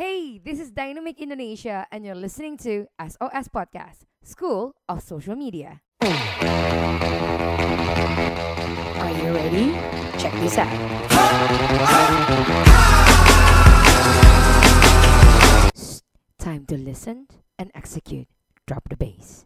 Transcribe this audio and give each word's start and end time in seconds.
Hey, 0.00 0.40
this 0.40 0.56
is 0.56 0.72
Dynamic 0.72 1.20
Indonesia, 1.20 1.84
and 1.92 2.06
you're 2.06 2.16
listening 2.16 2.56
to 2.64 2.88
SOS 2.96 3.52
Podcast, 3.52 4.08
School 4.24 4.72
of 4.88 5.02
Social 5.02 5.36
Media. 5.36 5.82
Are 6.00 6.08
you 9.12 9.28
ready? 9.36 9.76
Check 10.16 10.32
this 10.40 10.56
out. 10.56 10.72
Time 16.38 16.64
to 16.64 16.78
listen 16.80 17.28
and 17.58 17.70
execute. 17.74 18.28
Drop 18.64 18.88
the 18.88 18.96
bass. 18.96 19.44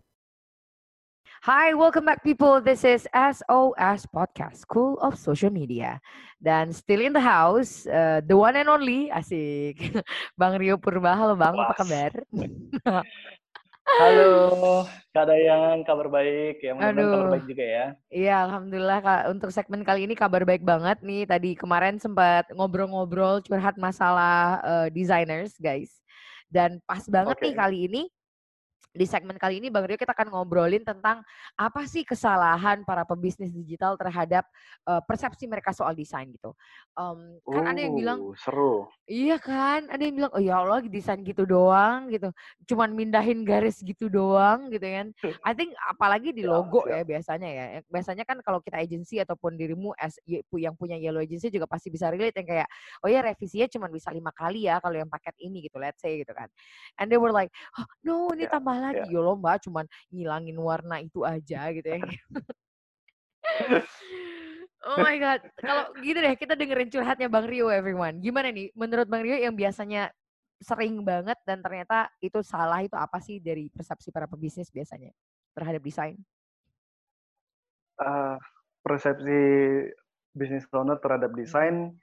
Hi, 1.45 1.77
welcome 1.77 2.09
back, 2.09 2.25
people. 2.25 2.57
This 2.65 2.89
is 2.89 3.05
SOS 3.13 4.09
Podcast, 4.09 4.65
School 4.65 4.97
of 5.05 5.21
Social 5.21 5.53
Media. 5.53 6.01
Dan 6.41 6.73
still 6.73 7.05
in 7.05 7.13
the 7.13 7.21
house, 7.21 7.85
uh, 7.85 8.25
the 8.25 8.33
one 8.33 8.57
and 8.57 8.65
only, 8.65 9.13
asik. 9.13 9.77
Bang 10.41 10.57
Rio 10.57 10.81
Purba, 10.81 11.13
halo 11.13 11.37
Bang, 11.37 11.53
apa 11.53 11.77
Was. 11.77 11.81
kabar? 11.85 12.13
Halo, 14.01 14.89
Kak 15.13 15.29
Dayang, 15.29 15.85
kabar 15.85 16.09
baik 16.09 16.65
ya. 16.65 16.73
Mudah-mudahan 16.73 17.13
kabar 17.13 17.29
Aduh. 17.29 17.35
baik 17.37 17.47
juga 17.53 17.65
ya. 17.69 17.87
Iya, 18.09 18.37
Alhamdulillah 18.49 18.99
Kak. 19.05 19.23
Untuk 19.29 19.53
segmen 19.53 19.85
kali 19.85 20.09
ini 20.09 20.17
kabar 20.17 20.49
baik 20.49 20.65
banget 20.65 21.05
nih. 21.05 21.29
Tadi 21.29 21.53
kemarin 21.61 22.01
sempat 22.01 22.49
ngobrol-ngobrol, 22.57 23.45
curhat 23.45 23.77
masalah 23.77 24.65
eh, 24.65 24.89
designers, 24.97 25.61
guys. 25.61 25.93
Dan 26.49 26.81
pas 26.89 27.05
banget 27.05 27.37
nih 27.37 27.53
Oke. 27.53 27.61
kali 27.61 27.79
ini, 27.85 28.03
di 28.95 29.05
segmen 29.11 29.35
kali 29.35 29.59
ini 29.59 29.75
Bang 29.75 29.91
Rio 29.91 29.99
kita 29.99 30.15
akan 30.15 30.31
ngobrolin 30.31 30.87
tentang 30.87 31.27
apa 31.59 31.83
sih 31.91 32.07
kesalahan 32.07 32.87
para 32.87 33.03
pebisnis 33.03 33.51
digital 33.51 33.99
terhadap 33.99 34.47
eh, 34.87 35.03
persepsi 35.03 35.51
mereka 35.51 35.75
soal 35.75 35.99
desain 35.99 36.31
gitu. 36.31 36.55
Em, 36.95 37.43
kan 37.43 37.65
ada 37.75 37.81
yang 37.83 37.95
bilang, 37.99 38.19
Uh, 38.23 38.39
seru. 38.39 38.87
Iya 39.11 39.37
kan, 39.43 39.91
ada 39.91 39.99
yang 39.99 40.15
bilang, 40.17 40.33
oh 40.33 40.39
ya 40.41 40.63
Allah 40.63 40.79
desain 40.87 41.19
gitu 41.27 41.43
doang 41.43 42.07
gitu, 42.09 42.31
cuman 42.71 42.95
mindahin 42.95 43.43
garis 43.43 43.83
gitu 43.83 44.07
doang 44.07 44.71
gitu 44.71 44.87
kan. 44.87 45.11
I 45.43 45.53
think 45.59 45.75
apalagi 45.91 46.31
di 46.31 46.47
Siap, 46.47 46.53
logo 46.55 46.87
siap. 46.87 46.95
ya 46.95 47.03
biasanya 47.03 47.49
ya. 47.51 47.65
Biasanya 47.91 48.25
kan 48.25 48.39
kalau 48.47 48.63
kita 48.63 48.79
agency 48.79 49.19
ataupun 49.19 49.59
dirimu 49.59 49.91
as 49.99 50.15
yang 50.55 50.79
punya 50.79 50.95
yellow 50.95 51.19
agency 51.19 51.51
juga 51.51 51.67
pasti 51.67 51.91
bisa 51.91 52.07
relate 52.15 52.39
yang 52.39 52.47
kayak, 52.47 52.69
oh 53.03 53.11
ya 53.11 53.21
revisinya 53.27 53.67
cuma 53.67 53.91
bisa 53.91 54.15
lima 54.15 54.31
kali 54.31 54.71
ya 54.71 54.79
kalau 54.79 54.95
yang 54.97 55.11
paket 55.11 55.35
ini 55.43 55.67
gitu, 55.67 55.83
let's 55.83 55.99
say 55.99 56.23
gitu 56.23 56.31
kan. 56.31 56.47
And 57.03 57.11
they 57.11 57.19
were 57.19 57.35
like, 57.35 57.51
oh 57.77 57.85
no 58.07 58.31
ini 58.33 58.47
Ya, 58.47 58.61
tambah 58.61 58.77
lagi, 58.85 59.09
ya 59.09 59.21
loh 59.25 59.41
mbak 59.41 59.65
cuman 59.65 59.89
ngilangin 60.13 60.59
warna 60.61 61.01
itu 61.01 61.25
aja 61.25 61.73
gitu 61.73 61.89
ya. 61.89 62.05
Oh 64.85 65.01
my 65.01 65.17
god, 65.17 65.41
kalau 65.65 65.97
gitu 66.05 66.21
deh 66.21 66.37
kita 66.37 66.53
dengerin 66.53 66.93
curhatnya 66.93 67.25
Bang 67.33 67.49
Rio 67.49 67.73
everyone. 67.73 68.21
Gimana 68.21 68.53
nih 68.53 68.69
menurut 68.77 69.09
Bang 69.09 69.25
Rio 69.25 69.41
yang 69.41 69.57
biasanya 69.57 70.13
sering 70.61 71.01
banget 71.01 71.41
dan 71.49 71.65
ternyata 71.65 72.13
itu 72.21 72.45
salah 72.45 72.85
itu 72.85 72.93
apa 72.93 73.17
sih 73.25 73.41
dari 73.41 73.73
persepsi 73.73 74.13
para 74.13 74.29
pebisnis 74.29 74.69
biasanya 74.69 75.09
terhadap 75.57 75.81
desain? 75.81 76.21
Eh, 77.95 78.37
persepsi 78.85 79.41
bisnis 80.37 80.69
owner 80.75 81.01
terhadap 81.01 81.33
desain, 81.33 81.95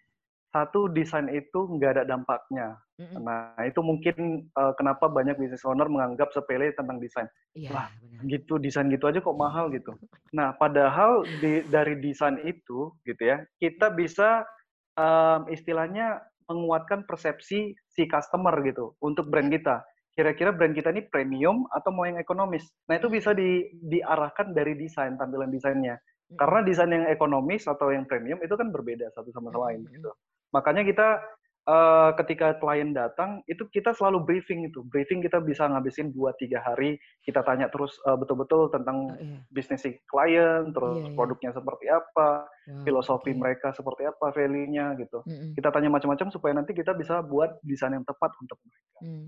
satu 0.49 0.89
desain 0.89 1.27
itu 1.29 1.59
nggak 1.67 2.01
ada 2.01 2.03
dampaknya. 2.07 2.79
Nah, 3.19 3.53
itu 3.67 3.79
mungkin 3.83 4.47
eh, 4.47 4.73
kenapa 4.79 5.11
banyak 5.11 5.35
bisnis 5.35 5.65
owner 5.67 5.87
menganggap 5.91 6.31
sepele 6.31 6.71
tentang 6.71 6.97
desain. 7.01 7.27
Iya, 7.51 7.75
Wah, 7.75 7.87
benar. 7.99 8.21
gitu 8.31 8.53
desain 8.61 8.87
gitu 8.87 9.05
aja 9.09 9.19
kok 9.19 9.37
mahal 9.37 9.67
gitu. 9.73 9.91
Nah, 10.37 10.55
padahal 10.55 11.27
di, 11.43 11.67
dari 11.67 11.99
desain 11.99 12.39
itu 12.47 12.95
gitu 13.03 13.19
ya, 13.19 13.43
kita 13.59 13.91
bisa 13.91 14.47
em, 14.95 15.51
istilahnya 15.51 16.23
menguatkan 16.47 17.03
persepsi 17.03 17.75
si 17.75 18.03
customer 18.07 18.55
gitu 18.63 18.95
untuk 19.03 19.27
brand 19.27 19.51
kita. 19.51 19.83
Kira-kira 20.15 20.55
brand 20.55 20.71
kita 20.71 20.91
ini 20.95 21.03
premium 21.07 21.67
atau 21.71 21.91
mau 21.91 22.07
yang 22.07 22.15
ekonomis. 22.15 22.63
Nah, 22.87 22.95
itu 22.95 23.11
bisa 23.11 23.35
di, 23.35 23.67
diarahkan 23.75 24.55
dari 24.55 24.79
desain, 24.79 25.19
tampilan 25.19 25.51
desainnya. 25.51 25.99
Karena 26.31 26.63
desain 26.63 26.87
yang 26.87 27.11
ekonomis 27.11 27.67
atau 27.67 27.91
yang 27.91 28.07
premium 28.07 28.39
itu 28.39 28.55
kan 28.55 28.71
berbeda 28.71 29.11
satu 29.11 29.35
sama 29.35 29.51
lain 29.51 29.83
gitu. 29.91 30.15
Makanya 30.55 30.87
kita 30.87 31.19
eh, 31.61 32.09
ketika 32.17 32.57
klien 32.57 32.89
datang 32.91 33.45
itu 33.45 33.65
kita 33.67 33.93
selalu 33.93 34.23
briefing 34.23 34.65
itu. 34.65 34.81
Briefing 34.87 35.21
kita 35.21 35.37
bisa 35.39 35.65
ngabisin 35.65 36.09
2 36.09 36.33
3 36.35 36.57
hari, 36.59 36.95
kita 37.21 37.41
tanya 37.41 37.69
terus 37.69 37.97
eh, 38.01 38.15
betul-betul 38.15 38.59
Oh, 38.61 38.69
tentang 38.69 39.13
iya. 39.17 39.41
bisnis 39.49 39.81
si 39.81 39.97
klien, 40.05 40.69
terus 40.69 40.97
Iya, 40.97 41.07
iya. 41.07 41.15
produknya 41.15 41.51
seperti 41.51 41.85
apa, 41.87 42.29
Wow, 42.45 42.83
filosofi 42.83 43.31
oke. 43.31 43.39
mereka 43.39 43.67
seperti 43.71 44.05
apa, 44.05 44.29
value-nya 44.29 44.93
gitu. 44.95 45.21
Mm-mm. 45.23 45.53
Kita 45.53 45.69
tanya 45.69 45.89
macam-macam 45.89 46.27
supaya 46.29 46.53
nanti 46.53 46.71
kita 46.71 46.93
bisa 46.93 47.21
buat 47.21 47.57
desain 47.61 47.91
yang 47.91 48.05
tepat 48.05 48.29
untuk 48.37 48.57
mereka. 48.61 48.99
Mm. 49.01 49.25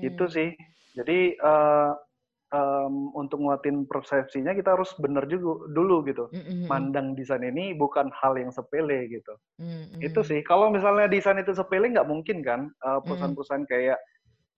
Gitu 0.00 0.24
Hmm. 0.26 0.32
sih. 0.32 0.48
Jadi 0.92 1.18
eh, 1.34 1.90
em, 2.52 2.94
untuk 3.16 3.40
nguatin 3.40 3.88
persepsinya 3.88 4.52
kita 4.52 4.76
harus 4.76 4.92
bener 5.00 5.24
juga 5.24 5.64
dulu 5.72 6.04
gitu. 6.04 6.28
Mm-mm. 6.30 6.68
Mandang 6.68 7.16
desain 7.16 7.40
ini 7.40 7.72
bukan 7.72 8.12
hal 8.12 8.36
yang 8.36 8.52
sepele 8.52 9.08
gitu. 9.08 9.32
Mm-mm. 9.56 9.98
Itu 9.98 10.20
sih. 10.20 10.44
Kalau 10.44 10.68
misalnya 10.68 11.08
desain 11.08 11.40
itu 11.40 11.56
sepele 11.56 11.88
nggak 11.88 12.06
mungkin 12.06 12.44
kan 12.44 12.68
eh, 12.68 12.98
perusahaan-perusahaan 13.02 13.64
kayak 13.64 13.98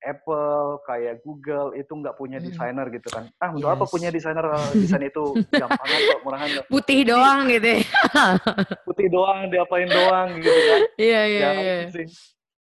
Apple, 0.04 0.84
kayak 0.84 1.24
Google 1.24 1.72
itu 1.72 1.88
nggak 1.88 2.20
punya 2.20 2.36
Mm. 2.36 2.52
desainer 2.52 2.86
gitu 2.92 3.08
kan. 3.08 3.24
Ah, 3.40 3.48
untuk 3.56 3.72
apa 3.72 3.88
Yes. 3.88 3.92
punya 3.94 4.08
desainer 4.12 4.44
eh, 4.44 4.70
desain 4.76 5.00
itu 5.00 5.24
gampang 5.48 5.88
kok, 5.88 6.20
murahan 6.20 6.48
kok. 6.52 6.64
Putih 6.68 7.08
doang 7.08 7.48
gitu. 7.48 7.80
ya. 7.80 7.80
Putih 8.84 9.08
doang, 9.08 9.48
diapain 9.48 9.88
doang 9.88 10.28
gitu 10.36 10.60
kan. 10.68 10.80
Iya 11.08 11.20
iya 11.24 11.48
iya. 11.56 11.76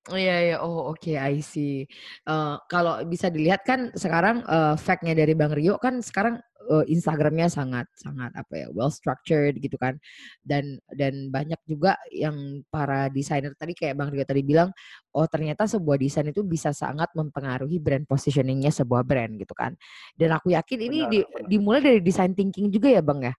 Sih. 0.07 0.15
Iya 0.19 0.35
iya. 0.43 0.55
Oh 0.59 0.91
oke, 0.91 1.11
I 1.15 1.39
see. 1.39 1.87
Eh, 2.27 2.55
kalau 2.67 2.99
bisa 3.07 3.31
dilihat 3.31 3.63
kan 3.63 3.91
sekarang 3.95 4.43
eh, 4.43 4.75
fact-nya 4.75 5.15
dari 5.15 5.31
Bang 5.33 5.55
Rio 5.55 5.79
kan 5.79 6.03
sekarang 6.03 6.37
eh, 6.63 6.85
Instagramnya 6.91 7.47
sangat 7.51 7.87
sangat 7.95 8.31
apa 8.35 8.53
ya 8.55 8.67
well 8.71 8.87
structured 8.91 9.59
gitu 9.59 9.75
kan 9.75 9.99
dan 10.43 10.79
dan 10.95 11.27
banyak 11.27 11.59
juga 11.67 11.95
yang 12.11 12.63
para 12.71 13.07
desainer 13.11 13.51
tadi 13.55 13.75
kayak 13.75 13.95
Bang 13.99 14.11
Rio 14.11 14.23
tadi 14.23 14.43
bilang 14.43 14.71
oh 15.11 15.27
ternyata 15.27 15.67
sebuah 15.67 15.99
desain 15.99 16.27
itu 16.27 16.39
bisa 16.43 16.71
sangat 16.71 17.11
mempengaruhi 17.15 17.79
brand 17.83 18.07
positioningnya 18.07 18.71
sebuah 18.71 19.03
brand 19.03 19.35
gitu 19.39 19.51
kan 19.55 19.75
dan 20.15 20.35
aku 20.39 20.55
yakin 20.55 20.79
ini 20.87 20.99
Benar, 21.03 21.11
di- 21.11 21.27
benar. 21.27 21.47
dimulai 21.51 21.81
dari 21.83 21.99
design 21.99 22.31
thinking 22.31 22.71
juga 22.71 22.91
ya 22.95 23.03
Bang 23.03 23.23
ya 23.23 23.33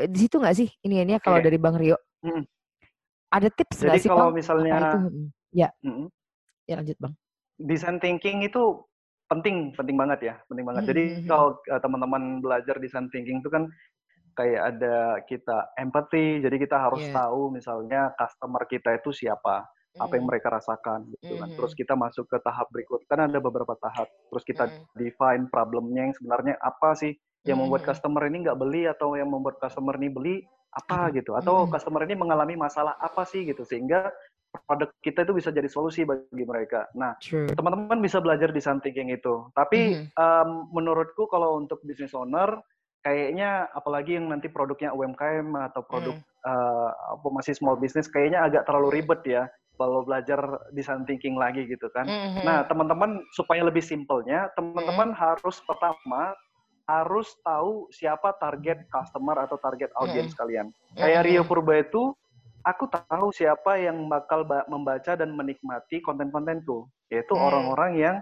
di 0.00 0.16
situ 0.16 0.40
nggak 0.40 0.56
sih 0.56 0.68
ini 0.80 1.04
ini 1.04 1.20
kalau 1.20 1.36
Oke. 1.40 1.44
dari 1.48 1.58
Bang 1.60 1.76
Rio 1.76 1.96
Mm. 2.20 2.44
ada 3.28 3.48
tips 3.52 3.80
nggak 3.80 3.96
sih 4.00 4.08
kalau 4.08 4.32
Bang 4.32 4.40
misalnya 4.40 4.72
itu 4.88 4.98
Mm, 5.04 5.28
ya 5.52 5.68
mm, 5.84 6.06
ya 6.68 6.74
lanjut 6.80 6.98
Bang 7.02 7.14
design 7.60 7.98
thinking 8.00 8.42
itu 8.46 8.82
penting, 9.30 9.70
penting 9.78 9.96
banget 9.98 10.20
ya, 10.26 10.34
penting 10.50 10.66
banget. 10.66 10.84
Jadi 10.90 11.04
Mhm, 11.04 11.26
mhm. 11.26 11.26
kalau 11.28 11.58
eh, 11.70 11.80
teman-teman 11.82 12.42
belajar 12.42 12.76
design 12.82 13.06
thinking 13.12 13.38
itu 13.44 13.50
kan 13.52 13.68
kayak 14.38 14.62
ada 14.76 15.20
kita 15.28 15.58
empathy, 15.78 16.40
jadi 16.42 16.56
kita 16.58 16.76
harus 16.80 17.04
Iya. 17.04 17.12
tahu 17.12 17.52
misalnya 17.52 18.14
customer 18.16 18.64
kita 18.70 18.96
itu 18.98 19.10
siapa, 19.12 19.66
apa 20.00 20.12
yang 20.16 20.24
Mm, 20.24 20.30
mereka 20.30 20.48
rasakan 20.54 21.10
gitu 21.12 21.36
kan. 21.40 21.50
Terus 21.58 21.72
kita 21.76 21.94
masuk 21.98 22.26
ke 22.30 22.38
tahap 22.42 22.68
berikut, 22.72 23.04
kan 23.10 23.28
ada 23.28 23.38
beberapa 23.42 23.74
tahap. 23.78 24.08
Terus 24.32 24.44
kita 24.48 24.64
Mm. 24.64 24.86
define 24.96 25.46
problemnya 25.52 26.08
yang 26.10 26.14
sebenarnya 26.16 26.56
apa 26.62 26.96
sih 26.98 27.12
yang 27.48 27.60
membuat 27.60 27.84
customer 27.86 28.24
ini 28.30 28.44
nggak 28.46 28.58
beli 28.60 28.84
atau 28.88 29.16
yang 29.18 29.28
membuat 29.32 29.58
customer 29.60 29.96
ini 30.00 30.08
beli 30.12 30.36
apa 30.70 31.10
gitu 31.16 31.34
atau 31.34 31.66
customer 31.66 32.06
ini 32.06 32.14
mengalami 32.14 32.54
masalah 32.54 32.94
apa 33.02 33.26
sih 33.26 33.42
gitu 33.48 33.66
sehingga 33.66 34.12
produk 34.50 34.90
kita 35.02 35.22
itu 35.22 35.32
bisa 35.34 35.54
jadi 35.54 35.66
solusi 35.70 36.02
bagi 36.02 36.42
mereka. 36.42 36.90
Nah, 36.98 37.14
teman-teman 37.54 38.02
bisa 38.02 38.18
belajar 38.18 38.50
design 38.50 38.82
thinking 38.82 39.10
itu. 39.14 39.46
Tapi 39.54 39.94
Mhm. 39.94 40.04
em, 40.18 40.50
menurutku 40.74 41.30
kalau 41.30 41.58
untuk 41.58 41.78
business 41.86 42.14
owner, 42.14 42.58
kayaknya 43.00 43.70
apalagi 43.72 44.18
yang 44.18 44.28
nanti 44.28 44.50
produknya 44.50 44.90
UMKM 44.92 45.54
atau 45.70 45.82
produk 45.86 46.14
eh, 46.40 46.90
apa 47.12 47.28
masih 47.36 47.52
small 47.52 47.76
business, 47.76 48.08
kayaknya 48.08 48.40
agak 48.40 48.64
terlalu 48.64 48.96
ribet 48.96 49.20
ya 49.28 49.44
kalau 49.76 50.00
belajar 50.08 50.40
design 50.72 51.04
thinking 51.04 51.36
lagi 51.36 51.68
gitu 51.68 51.84
kan. 51.92 52.08
Mhm. 52.08 52.48
Nah, 52.48 52.64
teman-teman 52.64 53.20
supaya 53.36 53.60
lebih 53.60 53.84
simpelnya, 53.84 54.48
teman-teman 54.56 55.12
harus 55.12 55.60
pertama 55.68 56.32
harus 56.88 57.28
tahu 57.44 57.86
siapa 57.92 58.34
target 58.40 58.88
customer 58.88 59.36
atau 59.36 59.60
target 59.60 59.92
audience 60.00 60.32
kalian. 60.32 60.72
Kayak 60.96 61.22
Mhm. 61.22 61.28
Rio 61.28 61.42
Purba 61.44 61.74
itu, 61.78 62.16
aku 62.64 62.84
tahu 62.90 63.32
siapa 63.32 63.80
yang 63.80 64.08
bakal 64.08 64.44
ba- 64.44 64.66
membaca 64.68 65.16
dan 65.16 65.32
menikmati 65.32 66.00
konten-kontenku, 66.04 66.88
yaitu 67.08 67.32
Hmm. 67.36 67.46
orang-orang 67.48 67.92
yang 67.98 68.16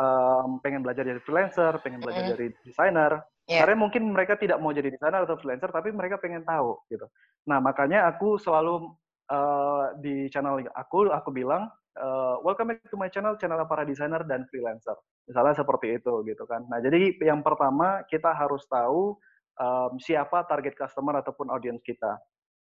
em, 0.00 0.62
pengen 0.64 0.80
belajar 0.86 1.02
jadi 1.04 1.20
freelancer, 1.20 1.76
pengen 1.82 2.00
belajar 2.00 2.22
Mhm. 2.24 2.30
jadi 2.32 2.46
desainer. 2.64 3.12
Yeah. 3.50 3.66
Karena 3.66 3.76
mungkin 3.84 4.06
mereka 4.14 4.38
tidak 4.38 4.56
mau 4.62 4.70
jadi 4.72 4.88
desainer 4.88 5.26
atau 5.26 5.36
freelancer, 5.36 5.68
tapi 5.74 5.90
mereka 5.92 6.16
pengen 6.22 6.46
tahu 6.46 6.78
gitu. 6.88 7.04
Nah, 7.44 7.58
makanya 7.60 8.06
aku 8.08 8.38
selalu 8.40 8.96
eh, 9.30 9.84
di 10.02 10.26
channel 10.26 10.58
aku, 10.74 11.06
aku 11.10 11.30
bilang, 11.30 11.70
eh, 11.94 12.34
welcome 12.42 12.74
back 12.74 12.82
to 12.90 12.98
my 12.98 13.06
channel, 13.06 13.38
channel 13.38 13.62
para 13.68 13.86
desainer 13.86 14.22
dan 14.26 14.42
freelancer. 14.50 14.94
Misalnya 15.28 15.54
seperti 15.54 16.02
itu 16.02 16.22
gitu 16.26 16.42
kan. 16.50 16.66
Nah, 16.66 16.82
jadi 16.82 17.14
yang 17.22 17.42
pertama 17.46 18.02
kita 18.10 18.30
harus 18.34 18.66
tahu 18.66 19.18
em, 19.60 19.92
siapa 20.00 20.46
target 20.48 20.74
customer 20.74 21.20
ataupun 21.20 21.46
audience 21.52 21.82
kita. 21.84 22.16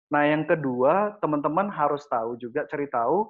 Nah, 0.08 0.24
yang 0.24 0.48
kedua, 0.48 1.20
teman-teman 1.20 1.68
harus 1.68 2.08
tahu 2.08 2.40
juga 2.40 2.64
cari 2.68 2.88
tahu 2.88 3.28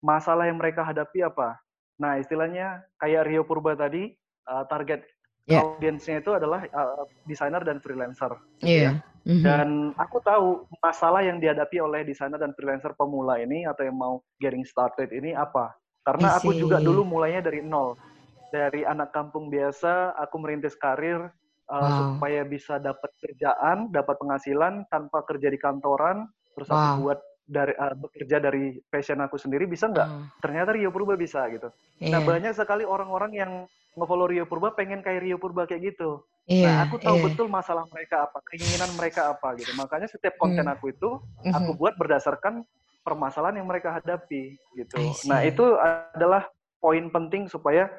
masalah 0.00 0.46
yang 0.46 0.62
mereka 0.62 0.86
hadapi 0.86 1.26
apa. 1.26 1.58
Nah, 2.00 2.16
istilahnya 2.16 2.86
kayak 3.02 3.26
Rio 3.28 3.42
Purba 3.44 3.76
tadi, 3.76 4.14
uh, 4.48 4.64
target 4.70 5.04
yeah. 5.50 5.60
audiensnya 5.60 6.22
itu 6.22 6.30
adalah 6.32 6.64
uh, 6.70 7.04
desainer 7.26 7.60
dan 7.66 7.82
freelancer. 7.82 8.32
Gitu 8.62 8.66
iya. 8.66 8.82
Yeah. 8.82 8.94
Mm-hmm. 9.20 9.44
Dan 9.44 9.68
aku 10.00 10.24
tahu 10.24 10.64
masalah 10.80 11.20
yang 11.20 11.44
dihadapi 11.44 11.76
oleh 11.76 12.08
desainer 12.08 12.40
dan 12.40 12.56
freelancer 12.56 12.96
pemula 12.96 13.36
ini 13.36 13.68
atau 13.68 13.84
yang 13.84 13.98
mau 14.00 14.24
getting 14.40 14.64
started 14.64 15.12
ini 15.12 15.36
apa. 15.36 15.76
Karena 16.00 16.40
aku 16.40 16.56
juga 16.56 16.80
dulu 16.80 17.04
mulainya 17.04 17.44
dari 17.44 17.60
nol. 17.60 18.00
Dari 18.48 18.82
anak 18.82 19.12
kampung 19.12 19.52
biasa, 19.52 20.16
aku 20.16 20.40
merintis 20.40 20.72
karir 20.74 21.28
uh, 21.70 21.78
wow. 21.78 21.90
supaya 22.18 22.42
bisa 22.42 22.82
dapat 22.82 23.10
kerjaan, 23.22 23.94
dapat 23.94 24.18
penghasilan 24.18 24.90
tanpa 24.90 25.22
kerja 25.22 25.48
di 25.48 25.58
kantoran, 25.62 26.26
terus 26.58 26.68
wow. 26.68 26.98
aku 26.98 26.98
buat 27.06 27.20
dari 27.50 27.74
uh, 27.74 27.94
bekerja 27.98 28.38
dari 28.38 28.78
passion 28.86 29.18
aku 29.18 29.34
sendiri 29.34 29.66
bisa 29.66 29.90
nggak? 29.90 30.06
Hmm. 30.06 30.26
Ternyata 30.38 30.70
Rio 30.74 30.94
Purba 30.94 31.18
bisa 31.18 31.46
gitu. 31.50 31.74
Yeah. 31.98 32.14
Nah 32.14 32.20
iya. 32.22 32.28
banyak 32.30 32.52
sekali 32.54 32.86
orang-orang 32.86 33.32
yang 33.34 33.52
ngefollow 33.98 34.30
Rio 34.30 34.46
Purba 34.46 34.70
pengen 34.78 35.02
kayak 35.02 35.26
Rio 35.26 35.36
Purba 35.42 35.66
kayak 35.66 35.94
gitu. 35.94 36.22
Yeah, 36.46 36.66
nah 36.66 36.76
aku 36.86 37.02
tahu 37.02 37.18
yeah. 37.18 37.26
betul 37.30 37.46
masalah 37.50 37.84
mereka 37.90 38.26
apa, 38.26 38.38
keinginan 38.50 38.90
mereka 38.94 39.34
apa 39.34 39.58
gitu. 39.58 39.74
Makanya 39.74 40.06
setiap 40.06 40.38
konten 40.38 40.66
hmm. 40.66 40.74
aku 40.78 40.94
itu 40.94 41.10
mm-hmm. 41.18 41.54
aku 41.58 41.70
buat 41.74 41.94
berdasarkan 41.98 42.62
permasalahan 43.02 43.58
yang 43.58 43.68
mereka 43.68 43.98
hadapi 43.98 44.54
gitu. 44.78 44.94
Nah 45.26 45.42
itu 45.42 45.74
adalah 46.14 46.46
poin 46.78 47.10
penting 47.10 47.50
supaya 47.50 47.90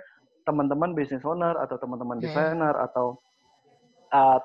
teman-teman 0.47 0.95
business 0.97 1.21
owner 1.27 1.53
atau 1.59 1.75
teman-teman 1.77 2.17
yeah. 2.23 2.31
desainer 2.31 2.75
atau 2.87 3.19
uh, 4.11 4.39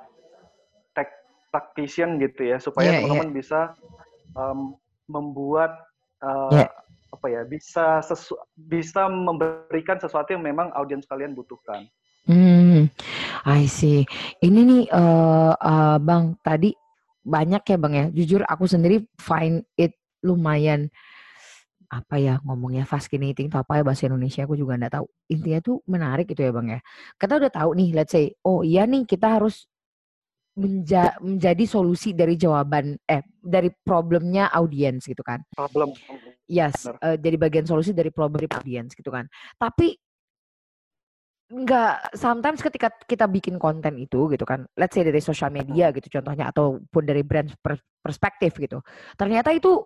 practitioner 1.57 2.21
gitu 2.21 2.53
ya 2.53 2.61
supaya 2.61 2.93
yeah, 2.93 3.01
teman-teman 3.01 3.33
yeah. 3.33 3.37
bisa 3.41 3.61
um, 4.37 4.77
membuat 5.09 5.73
uh, 6.21 6.53
yeah. 6.53 6.71
apa 7.09 7.27
ya 7.33 7.43
bisa 7.49 8.05
sesu 8.05 8.37
bisa 8.53 9.09
memberikan 9.09 9.97
sesuatu 9.97 10.37
yang 10.37 10.45
memang 10.45 10.69
audiens 10.77 11.09
kalian 11.09 11.33
butuhkan. 11.33 11.89
Hmm, 12.27 12.91
I 13.47 13.71
see. 13.71 14.03
Ini 14.43 14.61
nih 14.67 14.83
uh, 14.91 15.55
uh, 15.55 15.97
Bang 16.03 16.37
tadi 16.43 16.75
banyak 17.23 17.63
ya 17.63 17.77
Bang 17.79 17.95
ya. 17.95 18.07
Jujur 18.11 18.43
aku 18.45 18.67
sendiri 18.69 19.07
find 19.17 19.63
it 19.79 19.95
lumayan 20.27 20.91
apa 21.89 22.17
ya 22.19 22.35
ngomongnya 22.43 22.85
fascinating 22.85 23.49
atau 23.49 23.63
apa 23.63 23.79
ya 23.79 23.83
bahasa 23.87 24.07
Indonesia 24.11 24.43
aku 24.45 24.59
juga 24.59 24.77
nggak 24.77 24.95
tahu 25.01 25.07
intinya 25.31 25.61
tuh 25.63 25.77
menarik 25.87 26.27
gitu 26.31 26.43
ya 26.43 26.53
bang 26.53 26.69
ya 26.79 26.81
kita 27.17 27.33
udah 27.39 27.53
tahu 27.53 27.71
nih 27.79 27.89
let's 27.95 28.13
say 28.13 28.35
oh 28.43 28.61
iya 28.67 28.85
nih 28.85 29.07
kita 29.07 29.39
harus 29.39 29.67
menja 30.57 31.13
menjadi 31.21 31.65
solusi 31.69 32.17
dari 32.17 32.35
jawaban 32.41 32.97
eh 33.05 33.21
dari 33.45 33.69
problemnya 33.69 34.49
audiens 34.49 35.05
gitu 35.05 35.21
kan. 35.21 35.45
Problem. 35.53 35.93
Yes, 36.49 36.89
uh, 36.89 37.19
jadi 37.21 37.37
bagian 37.37 37.69
solusi 37.69 37.93
dari 37.93 38.09
problem 38.09 38.49
audiens 38.49 38.97
gitu 38.97 39.13
kan. 39.13 39.29
Tapi 39.61 39.93
nggak 41.47 42.19
sometimes 42.19 42.59
ketika 42.59 42.91
kita 43.07 43.31
bikin 43.31 43.55
konten 43.55 43.95
itu 44.03 44.27
gitu 44.35 44.43
kan 44.43 44.67
let's 44.75 44.99
say 44.99 45.07
dari 45.07 45.23
sosial 45.23 45.55
media 45.55 45.95
gitu 45.95 46.19
contohnya 46.19 46.51
ataupun 46.51 47.03
dari 47.07 47.23
brand 47.23 47.55
perspektif 48.03 48.59
gitu 48.59 48.83
ternyata 49.15 49.55
itu 49.55 49.79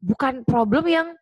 bukan 0.00 0.40
problem 0.48 0.88
yang 0.88 1.12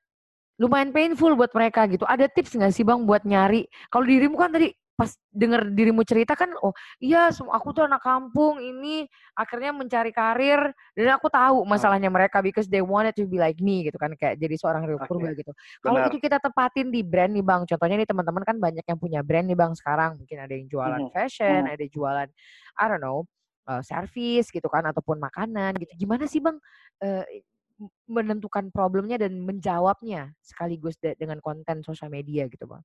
lumayan 0.59 0.91
painful 0.91 1.39
buat 1.39 1.55
mereka 1.55 1.87
gitu. 1.87 2.05
Ada 2.05 2.27
tips 2.27 2.59
nggak 2.59 2.75
sih 2.75 2.83
bang 2.83 3.07
buat 3.07 3.23
nyari? 3.23 3.65
Kalau 3.89 4.05
dirimu 4.05 4.35
kan 4.35 4.51
tadi 4.51 4.75
pas 4.99 5.15
denger 5.31 5.71
dirimu 5.71 6.03
cerita 6.03 6.35
kan 6.35 6.51
oh 6.59 6.75
iya 6.99 7.31
aku 7.31 7.71
tuh 7.71 7.87
anak 7.87 8.03
kampung 8.03 8.59
ini 8.59 9.07
akhirnya 9.39 9.71
mencari 9.71 10.11
karir 10.11 10.75
dan 10.99 11.15
aku 11.15 11.31
tahu 11.31 11.63
masalahnya 11.63 12.11
mereka 12.11 12.43
because 12.43 12.67
they 12.67 12.83
wanted 12.83 13.15
to 13.15 13.23
be 13.31 13.39
like 13.39 13.55
me 13.63 13.87
gitu 13.87 13.95
kan 13.95 14.11
kayak 14.19 14.43
jadi 14.43 14.59
seorang 14.59 14.83
real 14.91 14.99
okay. 14.99 15.39
gitu. 15.39 15.53
Kalau 15.79 15.99
itu 16.11 16.19
kita 16.19 16.43
tepatin 16.43 16.91
di 16.91 17.07
brand 17.07 17.31
nih 17.31 17.47
Bang, 17.47 17.63
contohnya 17.63 17.97
nih 18.03 18.09
teman-teman 18.09 18.43
kan 18.43 18.57
banyak 18.59 18.83
yang 18.83 18.99
punya 18.99 19.21
brand 19.23 19.47
nih 19.47 19.55
Bang 19.55 19.73
sekarang, 19.79 20.19
mungkin 20.19 20.39
ada 20.43 20.53
yang 20.53 20.67
jualan 20.67 20.99
mm 20.99 21.07
-hmm. 21.07 21.15
fashion, 21.15 21.63
mm 21.63 21.67
-hmm. 21.71 21.77
ada 21.79 21.87
jualan 21.87 22.29
I 22.79 22.85
don't 22.91 23.03
know, 23.03 23.19
uh, 23.71 23.83
service 23.87 24.51
gitu 24.51 24.67
kan 24.67 24.83
ataupun 24.91 25.23
makanan 25.23 25.79
gitu. 25.79 25.93
Gimana 25.95 26.27
sih 26.27 26.43
Bang 26.43 26.59
uh, 27.07 27.25
menentukan 28.11 28.75
problemnya 28.75 29.23
dan 29.23 29.39
menjawabnya 29.39 30.35
sekaligus 30.43 30.99
de 30.99 31.15
dengan 31.15 31.39
konten 31.39 31.87
sosial 31.87 32.11
media 32.11 32.51
gitu 32.51 32.67
Bang? 32.67 32.83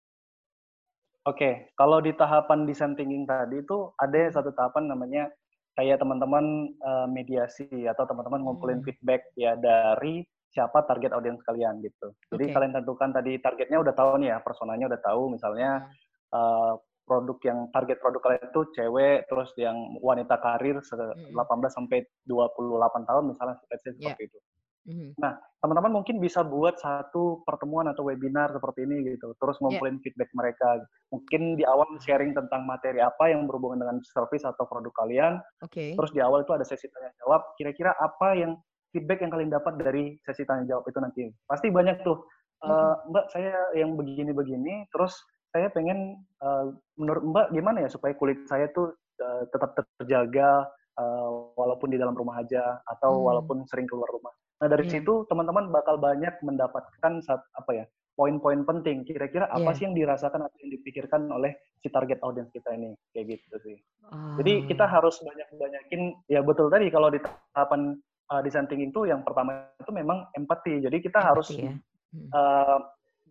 Oke, 1.23 1.71
kalau 1.79 2.03
di 2.03 2.11
tahapan 2.11 2.67
design 2.67 2.99
thinking 2.99 3.23
tadi 3.23 3.63
itu 3.63 3.95
ada 3.95 4.27
satu 4.27 4.51
tahapan 4.51 4.91
namanya 4.91 5.31
kayak 5.79 6.03
teman-teman 6.03 6.75
uh, 6.83 7.07
mediasi 7.07 7.65
atau 7.87 8.03
teman-teman 8.03 8.43
ngumpulin 8.43 8.83
hmm. 8.83 8.87
feedback 8.91 9.31
ya 9.39 9.55
dari 9.55 10.27
siapa 10.51 10.83
target 10.85 11.15
audiens 11.15 11.41
kalian 11.47 11.81
gitu. 11.81 12.13
Jadi 12.29 12.51
okay. 12.51 12.53
kalian 12.53 12.73
tentukan 12.75 13.09
tadi 13.09 13.39
targetnya 13.39 13.79
udah 13.79 13.93
tahu 13.95 14.21
nih 14.21 14.29
ya, 14.35 14.37
personanya 14.43 14.85
udah 14.91 15.01
tahu 15.01 15.23
misalnya 15.31 15.87
uh, 16.35 16.75
produk 17.07 17.39
yang 17.43 17.59
target 17.71 17.97
produk 18.03 18.21
kalian 18.21 18.43
itu 18.51 18.61
cewek 18.75 19.17
terus 19.27 19.49
yang 19.59 19.75
wanita 20.03 20.35
karir 20.43 20.77
18 20.79 21.33
hmm. 21.33 21.71
sampai 21.71 22.03
28 22.27 23.09
tahun 23.09 23.23
misalnya 23.31 23.55
seperti 23.63 23.95
yeah. 24.03 24.15
itu. 24.19 24.39
Mm-hmm. 24.83 25.15
Nah, 25.15 25.39
teman-teman 25.63 26.03
mungkin 26.03 26.19
bisa 26.19 26.43
buat 26.43 26.75
satu 26.75 27.43
pertemuan 27.47 27.87
atau 27.87 28.03
webinar 28.03 28.51
seperti 28.51 28.83
ini 28.83 29.15
gitu, 29.15 29.31
terus 29.39 29.55
iya. 29.57 29.61
ngumpulin 29.63 29.95
yeah. 29.95 30.03
feedback 30.03 30.29
mereka. 30.35 30.67
Mungkin 31.07 31.41
di 31.55 31.63
awal 31.63 31.87
sharing 32.03 32.35
tentang 32.35 32.67
materi 32.67 32.99
apa 32.99 33.31
yang 33.31 33.47
berhubungan 33.47 33.79
dengan 33.79 33.97
service 34.03 34.43
atau 34.43 34.67
produk 34.67 34.91
kalian. 34.99 35.39
Okay. 35.63 35.95
Terus 35.95 36.11
di 36.11 36.19
awal 36.19 36.43
itu 36.43 36.51
ada 36.51 36.67
sesi 36.67 36.91
tanya 36.91 37.15
jawab. 37.23 37.55
Kira-kira 37.55 37.95
apa 37.95 38.35
yang 38.35 38.59
feedback 38.91 39.23
yang 39.23 39.31
kalian 39.31 39.51
dapat 39.55 39.73
dari 39.79 40.19
sesi 40.27 40.43
tanya 40.43 40.67
jawab 40.67 40.83
itu 40.91 40.99
nanti? 40.99 41.23
Pasti 41.47 41.71
banyak 41.71 42.03
tuh, 42.03 42.27
mm-hmm. 42.67 43.09
Mbak 43.15 43.25
saya 43.31 43.55
yang 43.79 43.95
begini-begini, 43.95 44.91
terus 44.91 45.15
saya 45.53 45.69
pengen 45.69 46.17
uh, 46.41 46.73
menurut 46.97 47.23
Mbak 47.23 47.47
gimana 47.53 47.85
ya 47.85 47.89
supaya 47.93 48.17
kulit 48.17 48.41
saya 48.49 48.67
tuh 48.73 48.97
uh, 49.21 49.45
tetap 49.53 49.77
terjaga 50.01 50.65
uh, 50.97 51.29
walaupun 51.53 51.93
di 51.93 51.97
dalam 52.01 52.17
rumah 52.17 52.41
aja 52.41 52.81
atau 52.89 53.21
hmm. 53.21 53.25
walaupun 53.29 53.57
sering 53.69 53.85
keluar 53.85 54.09
rumah. 54.09 54.33
Nah 54.63 54.71
dari 54.71 54.87
yeah. 54.87 55.03
situ 55.03 55.27
teman-teman 55.27 55.67
bakal 55.75 55.99
banyak 55.99 56.31
mendapatkan 56.39 57.19
saat, 57.19 57.43
apa 57.59 57.71
ya 57.75 57.85
poin-poin 58.15 58.63
penting. 58.63 59.03
Kira-kira 59.03 59.51
apa 59.51 59.59
yeah. 59.59 59.75
sih 59.75 59.83
yang 59.83 59.95
dirasakan 59.99 60.47
atau 60.47 60.57
yang 60.63 60.71
dipikirkan 60.79 61.27
oleh 61.27 61.51
si 61.83 61.91
target 61.91 62.23
audience 62.23 62.47
kita 62.55 62.71
ini 62.71 62.95
kayak 63.11 63.35
gitu 63.35 63.59
sih. 63.59 63.75
Uh. 64.07 64.39
Jadi 64.39 64.71
kita 64.71 64.87
harus 64.87 65.19
banyak-banyakin 65.19 66.01
ya 66.31 66.39
betul 66.39 66.71
tadi 66.71 66.87
kalau 66.87 67.11
di 67.11 67.19
tahapan 67.51 67.99
uh, 68.31 68.39
design 68.39 68.71
thinking 68.71 68.95
itu 68.95 69.03
yang 69.03 69.19
pertama 69.27 69.67
itu 69.75 69.91
memang 69.91 70.31
empati. 70.31 70.79
Jadi 70.79 70.97
kita 71.03 71.19
empati, 71.19 71.27
harus 71.27 71.47
ya. 71.51 71.75
hmm. 72.15 72.27
uh, 72.31 72.79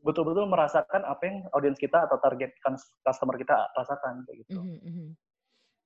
betul-betul 0.05 0.44
merasakan 0.50 1.06
apa 1.08 1.23
yang 1.25 1.37
audiens 1.56 1.79
kita 1.81 2.05
atau 2.11 2.19
target 2.20 2.52
customer 3.06 3.40
kita 3.40 3.55
rasakan 3.72 4.27
kayak 4.27 4.44
gitu. 4.44 4.60
Mm 4.60 4.79
-hmm. 4.82 5.06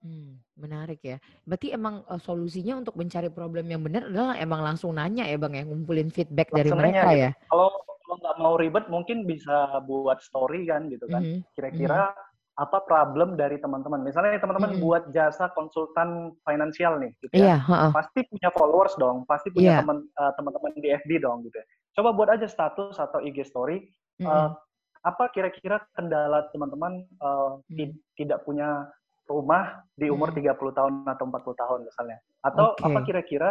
Hmm, 0.04 0.38
menarik 0.54 1.00
ya. 1.02 1.16
Berarti 1.48 1.72
emang 1.72 2.04
uh, 2.06 2.20
solusinya 2.20 2.78
untuk 2.78 2.94
mencari 2.94 3.32
problem 3.32 3.66
yang 3.66 3.82
benar 3.82 4.06
adalah 4.06 4.36
emang 4.36 4.60
langsung 4.62 4.94
nanya 4.94 5.24
ya 5.24 5.36
Bang 5.40 5.56
ya, 5.56 5.64
ngumpulin 5.64 6.12
feedback 6.12 6.52
dari 6.52 6.70
mereka 6.70 7.08
ya. 7.16 7.30
Gitu. 7.32 7.48
Kalau 7.50 7.68
kalau 8.06 8.16
nggak 8.22 8.36
mau 8.38 8.54
ribet 8.54 8.86
mungkin 8.86 9.26
bisa 9.26 9.82
buat 9.84 10.22
story 10.22 10.70
kan 10.70 10.86
gitu 10.86 11.10
kan. 11.10 11.26
Mm-hmm. 11.26 11.40
Kira-kira 11.58 12.14
mm-hmm. 12.14 12.62
apa 12.62 12.78
problem 12.86 13.34
dari 13.34 13.58
teman-teman? 13.58 14.06
Misalnya 14.06 14.38
teman-teman 14.38 14.78
mm-hmm. 14.78 14.86
buat 14.86 15.04
jasa 15.10 15.50
konsultan 15.58 16.38
finansial 16.46 17.02
nih 17.02 17.10
gitu 17.26 17.34
ya. 17.34 17.58
Yeah, 17.66 17.90
Pasti 17.90 18.22
punya 18.30 18.54
followers 18.54 18.94
dong, 18.94 19.26
pasti 19.26 19.50
punya 19.50 19.76
yeah. 19.76 19.80
teman 19.82 20.06
uh, 20.16 20.32
teman-teman 20.38 20.70
di 20.78 20.88
FB 20.94 21.10
dong 21.18 21.42
gitu 21.50 21.58
ya. 21.58 21.66
Coba 21.98 22.14
buat 22.14 22.30
aja 22.30 22.46
status 22.46 22.94
atau 23.02 23.18
IG 23.18 23.42
story 23.42 23.90
mm-hmm. 24.22 24.30
uh, 24.30 24.54
apa 25.02 25.30
kira-kira 25.34 25.82
kendala 25.98 26.46
teman-teman 26.54 27.02
uh, 27.18 27.58
mm-hmm. 27.66 27.90
tidak 28.14 28.46
punya 28.46 28.86
rumah 29.26 29.82
di 29.98 30.06
umur 30.08 30.30
hmm. 30.30 30.54
30 30.54 30.78
tahun 30.78 30.92
atau 31.06 31.24
40 31.28 31.62
tahun 31.62 31.80
misalnya. 31.86 32.18
Atau 32.46 32.66
okay. 32.78 32.86
apa 32.86 32.98
kira-kira 33.02 33.50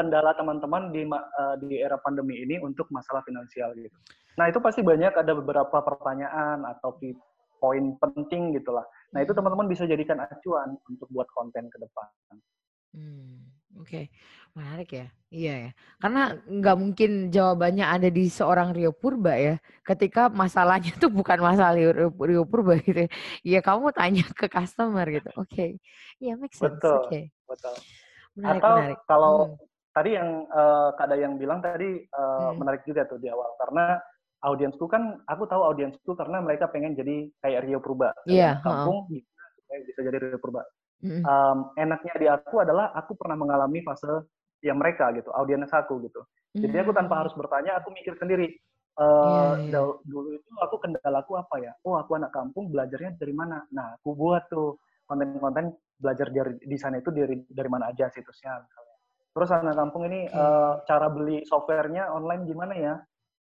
kendala 0.00 0.32
teman-teman 0.32 0.88
di 0.96 1.04
uh, 1.04 1.56
di 1.60 1.76
era 1.76 2.00
pandemi 2.00 2.40
ini 2.40 2.56
untuk 2.56 2.88
masalah 2.88 3.20
finansial 3.28 3.76
gitu. 3.76 3.92
Nah, 4.40 4.48
itu 4.48 4.56
pasti 4.64 4.80
banyak 4.80 5.12
ada 5.12 5.32
beberapa 5.36 5.84
pertanyaan 5.84 6.64
atau 6.64 6.96
poin 7.60 7.92
penting 8.00 8.56
gitulah. 8.56 8.88
Nah, 9.12 9.20
itu 9.20 9.36
hmm. 9.36 9.38
teman-teman 9.44 9.68
bisa 9.68 9.84
jadikan 9.84 10.24
acuan 10.24 10.80
untuk 10.88 11.06
buat 11.12 11.28
konten 11.36 11.68
ke 11.68 11.76
depan. 11.76 12.08
Hmm, 12.96 13.44
oke. 13.78 13.86
Okay. 13.86 14.04
Menarik 14.50 14.90
ya. 14.90 15.06
Iya 15.30 15.54
ya. 15.54 15.70
Karena 16.02 16.22
nggak 16.42 16.76
mungkin 16.76 17.10
jawabannya 17.30 17.86
ada 17.86 18.08
di 18.10 18.26
seorang 18.26 18.74
Rio 18.74 18.90
Purba 18.90 19.38
ya. 19.38 19.62
Ketika 19.86 20.26
masalahnya 20.26 20.90
tuh 21.02 21.10
bukan 21.10 21.38
masalah 21.38 21.78
Rio, 21.78 22.10
Rio 22.10 22.42
Purba 22.42 22.74
gitu. 22.82 23.06
Ya 23.06 23.10
iya, 23.46 23.60
kamu 23.62 23.94
tanya 23.94 24.26
ke 24.34 24.50
customer 24.50 25.06
gitu. 25.06 25.30
Oke. 25.38 25.46
Okay. 25.54 25.70
Iya, 26.18 26.34
make 26.34 26.54
sense. 26.54 26.74
Betul. 26.74 27.06
Okay. 27.06 27.24
Betul. 27.46 27.74
Menarik, 28.34 28.62
Atau 28.62 28.74
menarik. 28.74 29.00
kalau 29.06 29.34
hmm. 29.46 29.56
tadi 29.94 30.10
yang 30.18 30.30
uh, 30.50 30.88
Kak 30.98 31.14
yang 31.14 31.34
bilang 31.38 31.58
tadi 31.62 32.06
uh, 32.14 32.50
hmm. 32.50 32.58
menarik 32.58 32.82
juga 32.86 33.06
tuh 33.06 33.18
di 33.18 33.26
awal 33.26 33.54
karena 33.58 33.98
audiensku 34.40 34.88
kan 34.88 35.20
aku 35.28 35.44
tahu 35.44 35.62
audiensku 35.66 36.16
karena 36.16 36.40
mereka 36.40 36.70
pengen 36.72 36.96
jadi 36.96 37.28
kayak 37.44 37.60
Rio 37.68 37.78
Purba. 37.78 38.10
Iya, 38.24 38.38
yeah, 38.38 38.64
kampung 38.64 39.06
uh 39.06 39.14
-uh. 39.14 39.82
bisa 39.84 40.00
jadi 40.02 40.18
Rio 40.18 40.38
Purba. 40.40 40.64
Mm 41.00 41.24
um, 41.24 41.58
enaknya 41.80 42.14
di 42.20 42.26
aku 42.28 42.60
adalah 42.60 42.92
aku 42.92 43.16
pernah 43.16 43.32
mengalami 43.32 43.80
fase 43.80 44.28
yang 44.60 44.76
mereka 44.76 45.08
gitu, 45.16 45.32
audiens 45.32 45.72
aku 45.72 45.96
gitu. 46.04 46.20
Jadi 46.52 46.76
aku 46.76 46.92
tanpa 46.92 47.24
harus 47.24 47.32
bertanya, 47.32 47.80
aku 47.80 47.88
mikir 47.94 48.12
sendiri, 48.20 48.52
Uh, 49.00 49.56
yeah, 49.70 49.80
yeah. 49.80 49.96
dulu 50.04 50.34
itu 50.36 50.50
aku 50.60 50.76
kendalaku 50.82 51.38
apa 51.38 51.56
ya? 51.62 51.72
Oh, 51.86 51.96
aku 51.96 52.20
anak 52.20 52.34
kampung 52.36 52.68
belajarnya 52.68 53.16
dari 53.16 53.32
mana? 53.32 53.64
Nah, 53.72 53.96
aku 53.96 54.12
buat 54.12 54.50
tuh 54.50 54.82
konten-konten 55.08 55.72
belajar 55.96 56.28
dari 56.28 56.60
di 56.60 56.76
sana 56.76 57.00
itu 57.00 57.08
dari 57.08 57.38
dari 57.48 57.70
mana 57.72 57.88
aja 57.88 58.12
situsnya 58.12 58.60
misalnya. 58.60 58.96
Terus 59.30 59.48
anak 59.56 59.76
kampung 59.78 60.04
ini 60.10 60.28
okay. 60.28 60.36
uh, 60.36 60.84
cara 60.84 61.06
beli 61.08 61.46
softwarenya 61.48 62.12
online 62.12 62.44
gimana 62.44 62.74
ya? 62.76 62.94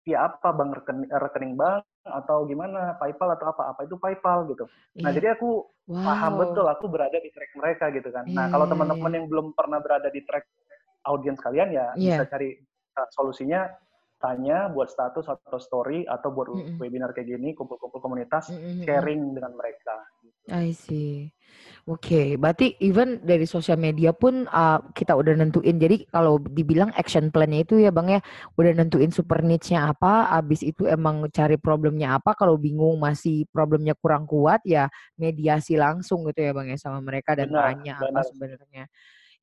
Via 0.08 0.30
apa 0.30 0.50
bang 0.56 0.72
rekening, 0.72 1.10
rekening 1.10 1.54
bank 1.60 1.84
atau 2.02 2.50
gimana 2.50 2.98
PayPal 2.98 3.38
atau 3.38 3.54
apa 3.54 3.78
apa 3.78 3.82
itu 3.86 3.96
PayPal 3.98 4.50
gitu. 4.50 4.66
Yeah. 4.98 5.04
Nah 5.06 5.10
iya. 5.14 5.16
jadi 5.22 5.28
aku 5.38 5.50
wow. 5.90 6.02
paham 6.02 6.34
betul 6.42 6.66
aku 6.66 6.86
berada 6.90 7.18
di 7.22 7.30
track 7.30 7.52
mereka 7.54 7.86
gitu 7.94 8.10
kan. 8.10 8.26
Yeah. 8.26 8.36
Nah 8.38 8.46
kalau 8.50 8.66
iya, 8.66 8.72
teman-teman 8.74 9.12
iya. 9.12 9.18
yang 9.22 9.26
belum 9.30 9.48
pernah 9.54 9.80
berada 9.80 10.10
di 10.10 10.22
track 10.26 10.46
audiens 11.06 11.40
kalian 11.42 11.70
ya 11.70 11.94
yeah. 11.98 12.18
bisa 12.18 12.26
cari 12.30 12.58
uh, 12.98 13.08
solusinya 13.14 13.70
tanya 14.22 14.70
buat 14.70 14.90
status 14.94 15.26
atau 15.26 15.58
story 15.58 16.06
atau 16.06 16.30
buat 16.30 16.54
mm 16.54 16.62
-hmm. 16.62 16.78
webinar 16.78 17.10
kayak 17.10 17.38
gini 17.38 17.58
kumpul-kumpul 17.58 17.98
komunitas 17.98 18.54
mm 18.54 18.58
-hmm. 18.58 18.84
sharing 18.86 19.22
dengan 19.34 19.54
mereka. 19.58 19.98
I 20.50 20.74
see. 20.74 21.30
Oke, 21.90 22.08
okay. 22.08 22.28
berarti 22.40 22.78
even 22.80 23.20
dari 23.26 23.44
sosial 23.44 23.76
media 23.76 24.16
pun 24.16 24.48
uh, 24.48 24.80
kita 24.96 25.18
udah 25.18 25.36
nentuin. 25.36 25.76
Jadi 25.82 26.08
kalau 26.08 26.40
dibilang 26.40 26.94
action 26.96 27.28
plan-nya 27.34 27.66
itu 27.66 27.82
ya 27.82 27.92
Bang 27.92 28.08
ya, 28.08 28.22
udah 28.56 28.72
nentuin 28.72 29.12
super 29.12 29.44
niche-nya 29.44 29.92
apa, 29.92 30.32
abis 30.32 30.64
itu 30.64 30.88
emang 30.88 31.26
cari 31.34 31.58
problemnya 31.60 32.22
apa, 32.22 32.38
kalau 32.38 32.56
bingung 32.56 33.02
masih 33.02 33.44
problemnya 33.52 33.98
kurang 33.98 34.30
kuat 34.30 34.64
ya 34.64 34.88
mediasi 35.20 35.76
langsung 35.76 36.24
gitu 36.30 36.40
ya 36.40 36.52
Bang 36.56 36.70
ya 36.72 36.78
sama 36.80 37.02
mereka 37.04 37.36
dan 37.36 37.52
benar, 37.52 37.76
tanya 37.76 37.96
benar. 38.00 38.10
apa 38.14 38.22
sebenarnya 38.30 38.84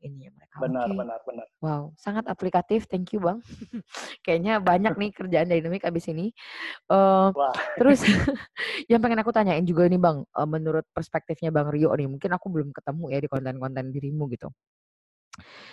ini 0.02 0.26
ya 0.26 0.31
mereka. 0.31 0.57
Benar, 0.62 0.87
okay. 0.87 0.97
benar, 0.97 1.19
benar. 1.26 1.47
Wow, 1.59 1.83
sangat 1.99 2.25
aplikatif. 2.31 2.87
Thank 2.87 3.14
you, 3.14 3.21
Bang. 3.21 3.43
Kayaknya 4.25 4.62
banyak 4.62 4.95
nih 4.95 5.11
kerjaan 5.11 5.49
dynamic 5.50 5.83
abis 5.83 6.11
ini. 6.11 6.31
Uh, 6.87 7.35
terus 7.75 8.02
yang 8.90 9.02
pengen 9.02 9.21
aku 9.23 9.35
tanyain 9.35 9.67
juga 9.67 9.90
nih, 9.90 9.99
Bang, 9.99 10.23
uh, 10.23 10.49
menurut 10.49 10.87
perspektifnya 10.95 11.50
Bang 11.50 11.71
Rio 11.75 11.90
nih, 11.95 12.07
mungkin 12.07 12.31
aku 12.31 12.47
belum 12.50 12.71
ketemu 12.71 13.05
ya 13.11 13.19
di 13.19 13.28
konten-konten 13.28 13.85
dirimu 13.90 14.31
gitu. 14.31 14.49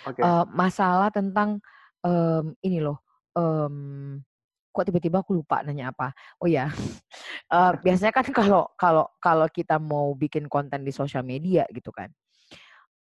Okay. 0.06 0.22
Uh, 0.22 0.46
masalah 0.54 1.10
tentang 1.10 1.58
um, 2.06 2.54
ini 2.62 2.78
loh, 2.78 3.02
um, 3.34 4.18
kok 4.70 4.86
tiba-tiba 4.86 5.22
aku 5.22 5.38
lupa 5.38 5.64
nanya 5.66 5.90
apa. 5.90 6.14
Oh 6.38 6.46
ya, 6.46 6.70
uh, 7.50 7.72
biasanya 7.80 8.12
kan 8.14 8.26
kalau 8.30 8.70
kalau 8.78 9.06
kalau 9.18 9.46
kita 9.50 9.80
mau 9.80 10.14
bikin 10.14 10.46
konten 10.46 10.86
di 10.86 10.92
sosial 10.94 11.26
media 11.26 11.66
gitu 11.74 11.90
kan, 11.90 12.12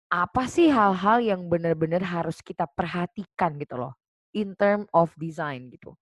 apa 0.08 0.48
sih 0.48 0.72
hal-hal 0.72 1.20
yang 1.20 1.52
benar-benar 1.52 2.00
harus 2.00 2.40
kita 2.40 2.64
perhatikan 2.64 3.60
gitu 3.60 3.76
loh 3.76 3.92
in 4.32 4.56
term 4.56 4.88
of 4.96 5.12
design 5.20 5.68
gitu. 5.68 5.92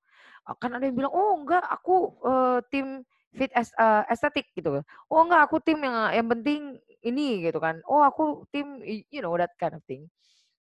Kan 0.63 0.79
ada 0.79 0.87
yang 0.87 0.95
bilang 0.95 1.11
oh 1.11 1.43
enggak 1.43 1.67
aku 1.67 2.15
uh, 2.23 2.59
tim 2.71 3.03
fit 3.35 3.51
as, 3.51 3.75
uh, 3.75 4.07
estetik 4.07 4.47
gitu. 4.55 4.79
Oh 5.11 5.21
enggak 5.27 5.51
aku 5.51 5.59
tim 5.59 5.83
yang 5.83 6.15
yang 6.15 6.29
penting 6.31 6.79
ini 7.03 7.43
gitu 7.43 7.59
kan. 7.59 7.83
Oh 7.91 8.07
aku 8.07 8.47
tim 8.55 8.79
you 9.11 9.19
know 9.19 9.35
that 9.35 9.51
kind 9.59 9.75
of 9.75 9.83
thing. 9.91 10.07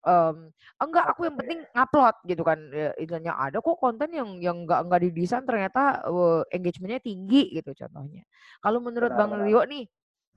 Um, 0.05 0.53
enggak 0.81 1.13
aku 1.13 1.29
yang 1.29 1.37
penting 1.37 1.65
ngupload 1.77 2.17
gitu 2.25 2.43
kan. 2.45 2.59
Ya, 2.73 2.97
istilahnya 2.97 3.37
ada 3.37 3.61
kok 3.61 3.77
konten 3.77 4.09
yang 4.13 4.41
yang 4.41 4.65
enggak 4.65 4.89
enggak 4.89 5.01
didesain 5.05 5.45
ternyata 5.45 6.01
uh, 6.09 6.49
engagementnya 6.49 7.01
tinggi 7.05 7.53
gitu 7.53 7.77
contohnya. 7.77 8.25
Kalau 8.65 8.81
menurut 8.81 9.13
benar, 9.13 9.29
bang. 9.29 9.45
Rio 9.45 9.63
nih 9.69 9.85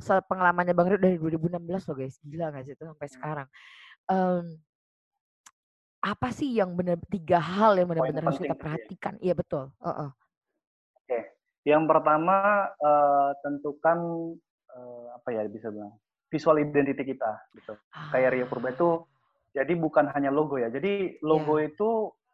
pengalamannya 0.01 0.73
Bang 0.77 0.87
Rio 0.93 0.99
dari 1.01 1.17
2016 1.17 1.57
loh 1.89 1.95
guys. 1.97 2.15
Gila 2.21 2.53
gak 2.53 2.63
sih 2.65 2.73
itu 2.73 2.83
sampai 2.85 3.07
hmm. 3.07 3.15
sekarang. 3.17 3.47
Um, 4.07 4.45
apa 5.97 6.27
sih 6.31 6.53
yang 6.53 6.77
benar 6.77 7.01
tiga 7.09 7.41
hal 7.41 7.75
yang 7.75 7.89
benar-benar 7.89 8.23
harus 8.31 8.39
kita 8.39 8.53
gitu 8.53 8.55
ya? 8.55 8.61
perhatikan? 8.61 9.13
Iya 9.19 9.33
betul. 9.33 9.63
Uh 9.81 9.89
-uh. 9.89 10.09
Oke, 11.03 11.19
yang 11.65 11.83
pertama 11.89 12.69
uh, 12.79 13.31
tentukan 13.41 13.97
uh, 14.71 15.05
apa 15.17 15.29
ya 15.33 15.43
bisa 15.49 15.73
bilang 15.73 15.97
visual 16.31 16.61
identity 16.61 17.03
kita 17.03 17.31
gitu. 17.57 17.73
Ah. 17.91 18.11
Kayak 18.13 18.37
Rio 18.37 18.45
Purba 18.47 18.71
itu 18.71 19.03
jadi 19.51 19.73
bukan 19.73 20.11
hanya 20.13 20.29
logo 20.29 20.55
ya. 20.61 20.69
Jadi 20.69 21.17
logo 21.25 21.57
yeah. 21.57 21.67
itu 21.71 21.89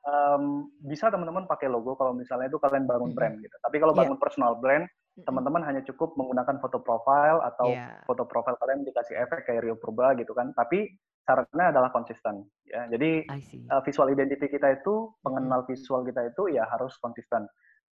um, 0.07 0.67
bisa 0.83 1.07
teman-teman 1.09 1.47
pakai 1.47 1.71
logo 1.71 1.95
kalau 1.95 2.15
misalnya 2.15 2.51
itu 2.51 2.59
kalian 2.59 2.85
bangun 2.87 3.11
mm 3.11 3.15
-hmm. 3.15 3.17
brand 3.17 3.35
gitu. 3.39 3.55
Tapi 3.59 3.77
kalau 3.79 3.93
iya. 3.95 3.99
bangun 4.03 4.17
yeah. 4.17 4.23
personal 4.23 4.53
brand 4.59 4.85
teman-teman 5.13 5.61
hanya 5.61 5.85
cukup 5.85 6.17
menggunakan 6.17 6.57
foto 6.57 6.81
profile 6.81 7.45
atau 7.45 7.69
yeah. 7.69 8.01
foto 8.09 8.25
profile 8.25 8.57
kalian 8.57 8.81
dikasih 8.81 9.13
efek 9.21 9.45
kayak 9.45 9.61
Rio 9.61 9.77
Purba 9.77 10.17
gitu 10.17 10.33
kan. 10.33 10.49
Tapi 10.57 10.89
syaratnya 11.23 11.69
adalah 11.69 11.93
konsisten 11.93 12.49
ya. 12.65 12.89
Jadi 12.89 13.29
uh, 13.69 13.81
visual 13.85 14.09
identity 14.09 14.49
kita 14.49 14.73
itu, 14.73 15.13
pengenal 15.21 15.63
visual 15.69 16.01
kita 16.01 16.33
itu 16.33 16.57
ya 16.57 16.65
harus 16.65 16.97
konsisten. 16.97 17.45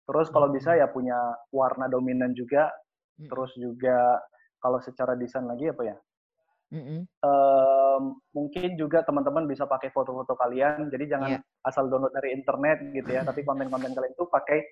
Terus 0.09 0.33
kalau 0.33 0.49
bisa 0.49 0.73
ya 0.73 0.89
punya 0.89 1.17
warna 1.53 1.85
dominan 1.85 2.33
juga. 2.33 2.73
Terus 3.21 3.53
juga 3.53 4.17
kalau 4.57 4.81
secara 4.81 5.13
desain 5.13 5.45
lagi 5.45 5.69
apa 5.69 5.83
ya? 5.85 5.97
Mm-hmm. 6.71 6.99
Um, 7.19 8.23
mungkin 8.31 8.79
juga 8.79 9.03
teman-teman 9.03 9.43
bisa 9.43 9.67
pakai 9.67 9.91
foto-foto 9.91 10.39
kalian, 10.39 10.87
jadi 10.87 11.03
jangan 11.17 11.29
yeah. 11.35 11.67
asal 11.67 11.91
download 11.91 12.15
dari 12.15 12.31
internet 12.31 12.79
gitu 12.95 13.11
ya, 13.11 13.27
tapi 13.27 13.43
konten-konten 13.43 13.91
kalian 13.91 14.15
itu 14.15 14.23
pakai 14.31 14.63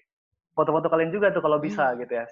foto-foto 0.56 0.92
kalian 0.92 1.12
juga 1.12 1.32
tuh 1.32 1.40
kalau 1.40 1.60
bisa 1.60 1.92
hmm. 1.92 2.04
gitu 2.04 2.14
ya. 2.20 2.24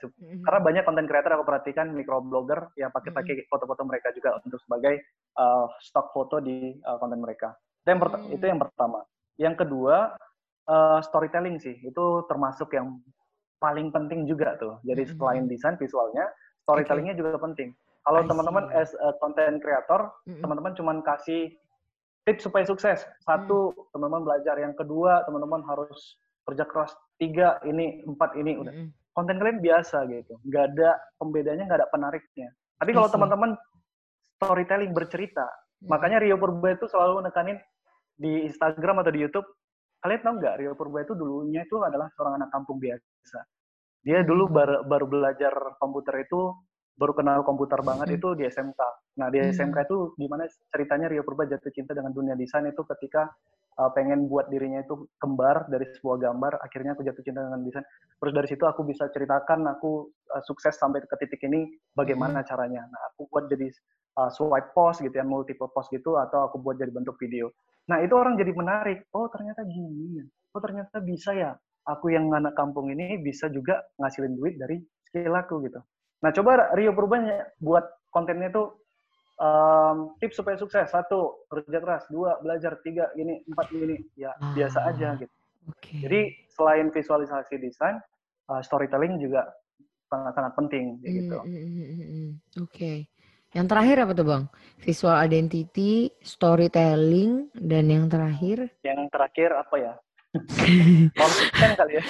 Karena 0.43 0.59
banyak 0.59 0.83
konten 0.83 1.07
creator 1.07 1.31
aku 1.39 1.47
perhatikan 1.47 1.95
microblogger 1.95 2.75
yang 2.75 2.91
pakai-pakai 2.91 3.43
hmm. 3.43 3.47
foto-foto 3.47 3.83
mereka 3.87 4.11
juga 4.11 4.35
untuk 4.39 4.59
sebagai 4.59 4.99
uh, 5.39 5.67
stok 5.79 6.11
foto 6.11 6.43
di 6.43 6.75
uh, 6.83 6.99
konten 6.99 7.23
mereka. 7.23 7.55
Itu 7.83 7.91
yang, 7.91 7.99
hmm. 8.03 8.35
itu 8.35 8.45
yang 8.47 8.59
pertama. 8.59 8.99
Yang 9.39 9.55
kedua 9.63 10.15
uh, 10.67 10.99
storytelling 11.03 11.61
sih 11.61 11.75
itu 11.83 12.05
termasuk 12.27 12.73
yang 12.75 12.99
paling 13.63 13.89
penting 13.95 14.27
juga 14.27 14.59
tuh. 14.59 14.81
Jadi 14.83 15.07
selain 15.13 15.47
desain 15.47 15.79
visualnya, 15.79 16.27
storytellingnya 16.67 17.15
okay. 17.15 17.21
juga 17.23 17.39
penting. 17.39 17.71
Kalau 18.03 18.23
teman-teman 18.27 18.71
as 18.75 18.91
a 18.99 19.15
content 19.23 19.63
creator, 19.63 20.11
hmm. 20.27 20.43
teman-teman 20.43 20.75
cuma 20.75 20.91
kasih 21.03 21.55
tips 22.27 22.43
supaya 22.43 22.67
sukses. 22.67 23.07
Satu, 23.23 23.71
hmm. 23.71 23.95
teman-teman 23.95 24.27
belajar. 24.27 24.55
Yang 24.59 24.83
kedua, 24.83 25.23
teman-teman 25.27 25.63
harus 25.63 26.19
kerja 26.47 26.63
keras 26.63 26.95
tiga 27.19 27.59
ini 27.67 28.07
empat 28.07 28.39
ini 28.39 28.55
udah 28.55 28.71
mm 28.71 28.81
-hmm. 28.87 29.11
konten 29.11 29.35
kalian 29.35 29.59
biasa 29.59 30.07
gitu 30.07 30.39
nggak 30.47 30.63
ada 30.73 30.95
pembedanya 31.19 31.67
nggak 31.67 31.79
ada 31.83 31.89
penariknya 31.91 32.49
tapi 32.79 32.95
kalau 32.95 33.11
teman-teman 33.11 33.51
storytelling 34.39 34.95
bercerita 34.95 35.43
mm 35.43 35.51
-hmm. 35.51 35.87
makanya 35.91 36.23
Rio 36.23 36.39
Purba 36.39 36.71
itu 36.71 36.87
selalu 36.87 37.27
nekanin 37.27 37.59
di 38.15 38.47
Instagram 38.47 39.03
atau 39.03 39.11
di 39.11 39.19
YouTube 39.27 39.47
kalian 39.99 40.23
tahu 40.23 40.33
nggak 40.39 40.55
Rio 40.63 40.73
Purba 40.79 41.03
itu 41.03 41.13
dulunya 41.19 41.67
itu 41.67 41.75
adalah 41.83 42.07
seorang 42.15 42.39
anak 42.39 42.49
kampung 42.55 42.79
biasa 42.79 43.43
dia 44.07 44.23
dulu 44.23 44.47
baru, 44.47 44.87
baru 44.87 45.05
belajar 45.11 45.51
komputer 45.83 46.23
itu 46.23 46.55
baru 46.95 47.11
kenal 47.11 47.43
komputer 47.43 47.83
banget 47.83 48.17
itu 48.17 48.33
di 48.39 48.47
SMK. 48.47 48.79
Nah 49.19 49.27
di 49.27 49.43
SMK 49.43 49.77
itu 49.83 50.15
gimana 50.15 50.47
ceritanya 50.71 51.11
Rio 51.11 51.27
Purba 51.27 51.43
jatuh 51.43 51.69
cinta 51.75 51.91
dengan 51.91 52.15
dunia 52.15 52.33
desain 52.33 52.63
itu 52.65 52.81
ketika 52.87 53.29
uh, 53.77 53.91
pengen 53.93 54.25
buat 54.25 54.49
dirinya 54.49 54.81
itu 54.81 55.05
kembar 55.21 55.69
dari 55.69 55.85
sebuah 55.93 56.17
gambar 56.23 56.57
akhirnya 56.63 56.95
aku 56.95 57.03
jatuh 57.03 57.21
cinta 57.21 57.43
dengan 57.43 57.61
desain. 57.67 57.85
Terus 58.17 58.33
dari 58.33 58.47
situ 58.47 58.63
aku 58.63 58.81
bisa 58.87 59.11
ceritakan 59.11 59.67
aku 59.75 60.07
uh, 60.33 60.41
sukses 60.47 60.73
sampai 60.79 61.03
ke 61.03 61.15
titik 61.19 61.43
ini 61.43 61.67
bagaimana 61.93 62.41
hmm. 62.41 62.47
caranya. 62.47 62.81
Nah 62.87 63.01
aku 63.13 63.27
buat 63.27 63.45
jadi 63.51 63.67
uh, 64.23 64.31
swipe 64.31 64.71
post 64.71 65.03
gitu 65.03 65.13
ya 65.13 65.27
multiple 65.27 65.69
post 65.69 65.91
gitu 65.91 66.15
atau 66.15 66.47
aku 66.47 66.63
buat 66.63 66.79
jadi 66.79 66.89
bentuk 66.89 67.19
video. 67.19 67.51
Nah 67.91 67.99
itu 67.99 68.15
orang 68.15 68.39
jadi 68.39 68.55
menarik. 68.55 69.05
Oh 69.11 69.27
ternyata 69.29 69.67
gini 69.67 70.23
ya. 70.23 70.25
Oh 70.55 70.63
ternyata 70.63 70.97
bisa 70.97 71.35
ya 71.37 71.53
aku 71.87 72.11
yang 72.11 72.27
anak 72.35 72.53
kampung 72.53 72.91
ini 72.91 73.15
bisa 73.23 73.47
juga 73.47 73.79
ngasilin 73.95 74.35
duit 74.35 74.59
dari 74.59 74.75
skill 75.07 75.31
aku 75.31 75.63
gitu. 75.63 75.79
Nah 76.19 76.29
coba 76.35 76.75
Rio 76.75 76.91
Purban 76.91 77.23
buat 77.63 77.87
kontennya 78.11 78.51
tuh 78.51 78.83
um, 79.39 80.19
tips 80.19 80.35
supaya 80.43 80.59
sukses. 80.59 80.91
Satu 80.91 81.47
kerja 81.47 81.79
keras. 81.79 82.03
Dua 82.11 82.35
belajar. 82.43 82.75
Tiga 82.83 83.09
ini. 83.15 83.39
Empat 83.47 83.71
ini. 83.71 83.95
Ya 84.19 84.35
ah, 84.35 84.51
biasa 84.51 84.91
aja 84.91 85.15
gitu. 85.15 85.33
okay. 85.71 85.99
jadi 86.03 86.19
selain 86.51 86.87
visualisasi 86.91 87.59
desain 87.59 87.99
uh, 88.51 88.61
storytelling 88.63 89.19
juga 89.19 89.47
sangat 90.07 90.33
sangat 90.39 90.53
penting 90.55 90.83
gitu. 91.03 91.37
mm, 91.43 91.51
mm, 91.51 91.83
mm, 91.83 92.29
oke. 92.63 92.71
Okay. 92.71 92.97
yang 93.51 93.67
terakhir 93.67 94.07
apa 94.07 94.11
tuh 94.15 94.27
bang? 94.27 94.43
Visual 94.79 95.15
identity 95.19 96.11
storytelling 96.23 97.51
dan 97.55 97.91
yang 97.91 98.07
terakhir? 98.07 98.71
Yang 98.83 99.07
terakhir 99.11 99.49
apa 99.55 99.75
ya 99.75 99.93
konsisten 101.19 101.69
kali 101.77 101.93
ya 101.99 102.03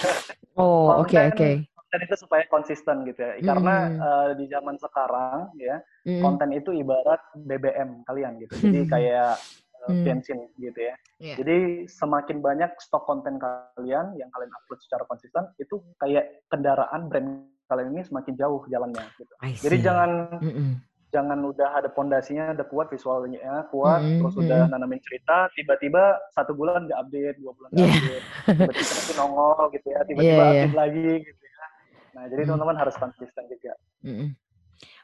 oh 0.57 1.01
oke 1.01 1.17
oke 1.17 1.33
okay 1.35 1.55
konten 1.87 2.03
itu 2.03 2.15
supaya 2.19 2.43
konsisten 2.51 3.07
gitu 3.07 3.23
ya. 3.23 3.39
Karena 3.39 3.75
uh, 3.95 4.29
di 4.35 4.45
zaman 4.51 4.75
sekarang 4.75 5.55
ya, 5.55 5.79
mm. 6.03 6.19
konten 6.19 6.51
itu 6.51 6.75
ibarat 6.75 7.23
BBM 7.47 8.03
kalian 8.03 8.43
gitu. 8.43 8.59
Jadi 8.59 8.79
kayak 8.91 9.39
uh, 9.87 9.95
bensin 10.03 10.51
gitu 10.59 10.75
ya. 10.75 10.95
Yeah. 11.23 11.39
Jadi 11.39 11.87
semakin 11.87 12.43
banyak 12.43 12.75
stok 12.83 13.07
konten 13.07 13.39
kalian 13.39 14.19
yang 14.19 14.29
kalian 14.35 14.51
upload 14.51 14.83
secara 14.83 15.07
konsisten, 15.07 15.47
itu 15.63 15.79
kayak 16.03 16.43
kendaraan 16.51 17.07
brand 17.07 17.47
kalian 17.71 17.95
ini 17.95 18.03
semakin 18.03 18.35
jauh 18.35 18.63
jalannya 18.67 19.03
gitu. 19.15 19.33
Jadi 19.63 19.77
jangan 19.79 20.39
mm 20.43 20.51
-mm. 20.51 20.69
Jangan 21.07 21.39
udah 21.39 21.79
ada 21.79 21.87
pondasinya, 21.87 22.51
ada 22.51 22.67
kuat 22.67 22.91
visualnya 22.91 23.63
kuat, 23.71 24.03
Mm-mm, 24.03 24.19
terus 24.19 24.35
udah 24.35 24.59
mm-mm. 24.67 24.73
nanamin 24.75 24.99
cerita, 24.99 25.47
tiba-tiba 25.55 26.19
satu 26.35 26.51
bulan 26.51 26.83
nggak 26.87 26.99
update, 26.99 27.37
dua 27.39 27.51
bulan 27.55 27.69
nggak 27.71 27.87
Iya. 27.87 27.95
update, 27.95 28.25
tiba-tiba 28.59 28.91
nanti 28.91 29.13
nongol 29.15 29.61
gitu 29.71 29.87
ya, 29.87 29.99
tiba-tiba 30.03 30.35
Iya, 30.35 30.35
iya. 30.51 30.51
update 30.51 30.75
lagi 30.75 31.09
gitu 31.23 31.43
ya. 31.47 31.65
Nah, 32.11 32.23
jadi 32.27 32.41
Mm. 32.43 32.47
teman-teman 32.51 32.77
harus 32.77 32.95
konsisten 32.99 33.43
juga. 33.47 33.73
Mm-mm. 34.03 34.29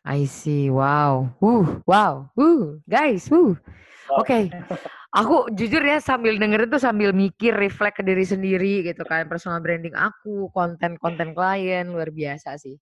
I 0.03 0.27
see. 0.27 0.67
Wow. 0.67 1.31
Wuh, 1.39 1.79
wow. 1.87 2.27
Wuh, 2.35 2.83
guys. 2.83 3.31
Wow. 3.31 3.55
Oke. 4.19 4.51
Aku 5.13 5.47
jujur 5.53 5.79
ya 5.79 6.01
sambil 6.03 6.35
dengerin 6.35 6.73
tuh 6.73 6.81
sambil 6.81 7.13
mikir 7.15 7.53
reflect 7.55 8.01
ke 8.01 8.03
diri 8.03 8.25
sendiri 8.25 8.81
gitu 8.83 9.05
kan 9.05 9.29
personal 9.29 9.61
branding 9.63 9.93
aku, 9.95 10.49
konten-konten 10.51 11.31
klien 11.37 11.87
luar 11.87 12.09
biasa 12.11 12.57
sih. 12.59 12.75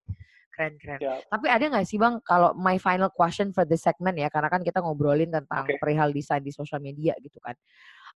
Keren-keren. 0.60 1.00
Siap. 1.00 1.20
Tapi 1.32 1.46
ada 1.48 1.64
nggak 1.72 1.86
sih 1.88 1.96
Bang 1.96 2.20
kalau 2.20 2.52
my 2.52 2.76
final 2.76 3.08
question 3.08 3.48
for 3.56 3.64
this 3.64 3.80
segment 3.80 4.12
ya 4.20 4.28
karena 4.28 4.52
kan 4.52 4.60
kita 4.60 4.84
ngobrolin 4.84 5.32
tentang 5.32 5.64
Oke. 5.64 5.80
perihal 5.80 6.12
desain 6.12 6.44
di 6.44 6.52
sosial 6.52 6.84
media 6.84 7.16
gitu 7.24 7.40
kan. 7.40 7.56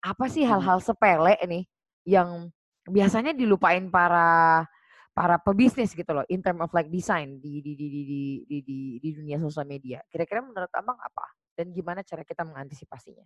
Apa 0.03 0.27
sih 0.27 0.43
Mhm. 0.43 0.51
hal-hal 0.51 0.79
sepele 0.83 1.39
nih 1.47 1.63
yang 2.03 2.51
biasanya 2.91 3.31
dilupain 3.31 3.87
para 3.95 4.67
para 5.15 5.39
pebisnis 5.39 5.95
gitu 5.95 6.11
loh 6.11 6.27
in 6.27 6.43
term 6.43 6.59
of 6.67 6.73
like 6.75 6.91
design 6.91 7.39
di 7.39 7.63
di 7.63 7.79
di 7.79 7.87
di 7.87 8.01
di 8.03 8.21
di, 8.43 8.59
di, 8.67 8.79
di 8.99 9.09
dunia 9.15 9.39
sosial 9.39 9.71
media. 9.71 10.03
Kira-kira 10.11 10.43
menurut 10.43 10.73
Abang 10.75 10.99
apa? 10.99 11.31
Dan 11.55 11.71
gimana 11.71 12.03
cara 12.03 12.27
kita 12.27 12.43
mengantisipasinya? 12.43 13.23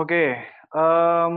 Oke, 0.00 0.38
em, 0.70 1.34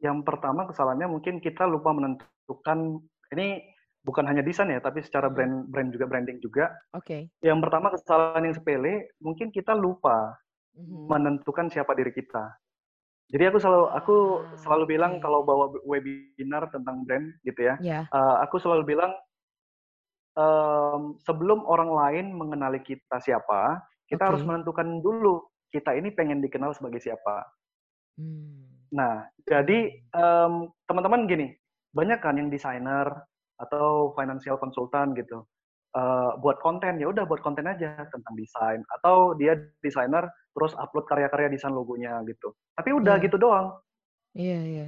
yang 0.00 0.22
pertama 0.24 0.64
kesalahannya 0.70 1.10
mungkin 1.10 1.42
kita 1.42 1.66
lupa 1.66 1.90
menentukan 1.90 3.02
ini 3.34 3.66
bukan 4.06 4.24
hanya 4.28 4.40
desain 4.44 4.70
ya, 4.72 4.80
tapi 4.80 5.04
secara 5.04 5.28
Mhm. 5.28 5.34
brand 5.34 5.54
brand 5.68 5.88
juga 5.92 6.06
branding 6.08 6.38
juga. 6.40 6.72
Oke. 6.96 7.28
Yang 7.44 7.58
pertama 7.64 7.86
kesalahan 7.92 8.44
yang 8.48 8.56
sepele, 8.56 8.94
mungkin 9.20 9.52
kita 9.52 9.72
lupa 9.76 10.36
Mhm. 10.76 11.06
menentukan 11.10 11.66
siapa 11.72 11.92
diri 11.96 12.12
kita. 12.14 12.56
Jadi 13.30 13.44
aku 13.46 13.58
selalu 13.62 13.84
aku 13.94 14.16
Ah, 14.42 14.56
selalu 14.58 14.84
bilang 14.98 15.22
kalau 15.22 15.46
bawa 15.46 15.70
webinar 15.86 16.66
tentang 16.74 17.06
brand 17.06 17.30
gitu 17.46 17.60
ya, 17.62 17.78
Ya. 17.78 18.00
eh, 18.10 18.36
aku 18.44 18.58
selalu 18.58 18.94
bilang 18.96 19.12
em, 20.38 21.18
sebelum 21.26 21.66
orang 21.66 21.90
lain 21.90 22.26
mengenali 22.34 22.80
kita 22.86 23.18
siapa, 23.18 23.82
kita 24.06 24.30
harus 24.30 24.42
Oke. 24.42 24.48
menentukan 24.50 25.02
dulu 25.02 25.42
kita 25.70 25.94
ini 25.94 26.10
pengen 26.14 26.38
dikenal 26.42 26.74
sebagai 26.74 27.02
siapa. 27.02 27.46
Hmm. 28.18 28.66
Nah, 28.94 29.26
jadi 29.46 29.78
em, 30.10 30.52
teman-teman 30.86 31.26
gini, 31.30 31.54
banyak 31.94 32.18
kan 32.22 32.38
yang 32.38 32.50
desainer 32.50 33.06
atau 33.60 34.16
financial 34.16 34.56
consultant 34.56 35.12
gitu, 35.14 35.44
eh, 35.94 36.30
buat 36.40 36.58
konten 36.64 36.96
ya 36.98 37.12
udah 37.12 37.24
buat 37.28 37.44
konten 37.44 37.68
aja 37.68 38.08
tentang 38.08 38.34
desain, 38.34 38.80
atau 39.00 39.36
dia 39.36 39.54
desainer 39.84 40.24
terus 40.56 40.72
upload 40.80 41.06
karya-karya 41.06 41.52
desain 41.52 41.72
logonya 41.76 42.18
gitu. 42.26 42.56
Tapi 42.74 42.90
udah 42.96 43.20
Iya. 43.20 43.24
gitu 43.28 43.36
doang, 43.38 43.76
Iya, 44.34 44.58
iya. 44.64 44.86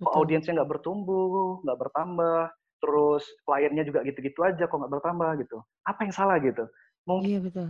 kok 0.00 0.10
Betul. 0.10 0.18
audiensnya 0.24 0.52
nggak 0.60 0.70
bertumbuh, 0.78 1.60
nggak 1.66 1.78
bertambah, 1.78 2.40
terus 2.80 3.22
kliennya 3.44 3.84
juga 3.84 4.00
gitu-gitu 4.08 4.40
aja 4.42 4.64
kok 4.64 4.78
nggak 4.80 4.92
bertambah 4.96 5.30
gitu. 5.44 5.60
Apa 5.84 6.08
yang 6.08 6.14
salah 6.16 6.40
gitu? 6.40 6.64
Mungkin 7.04 7.28
Iya, 7.28 7.40
betul. 7.44 7.68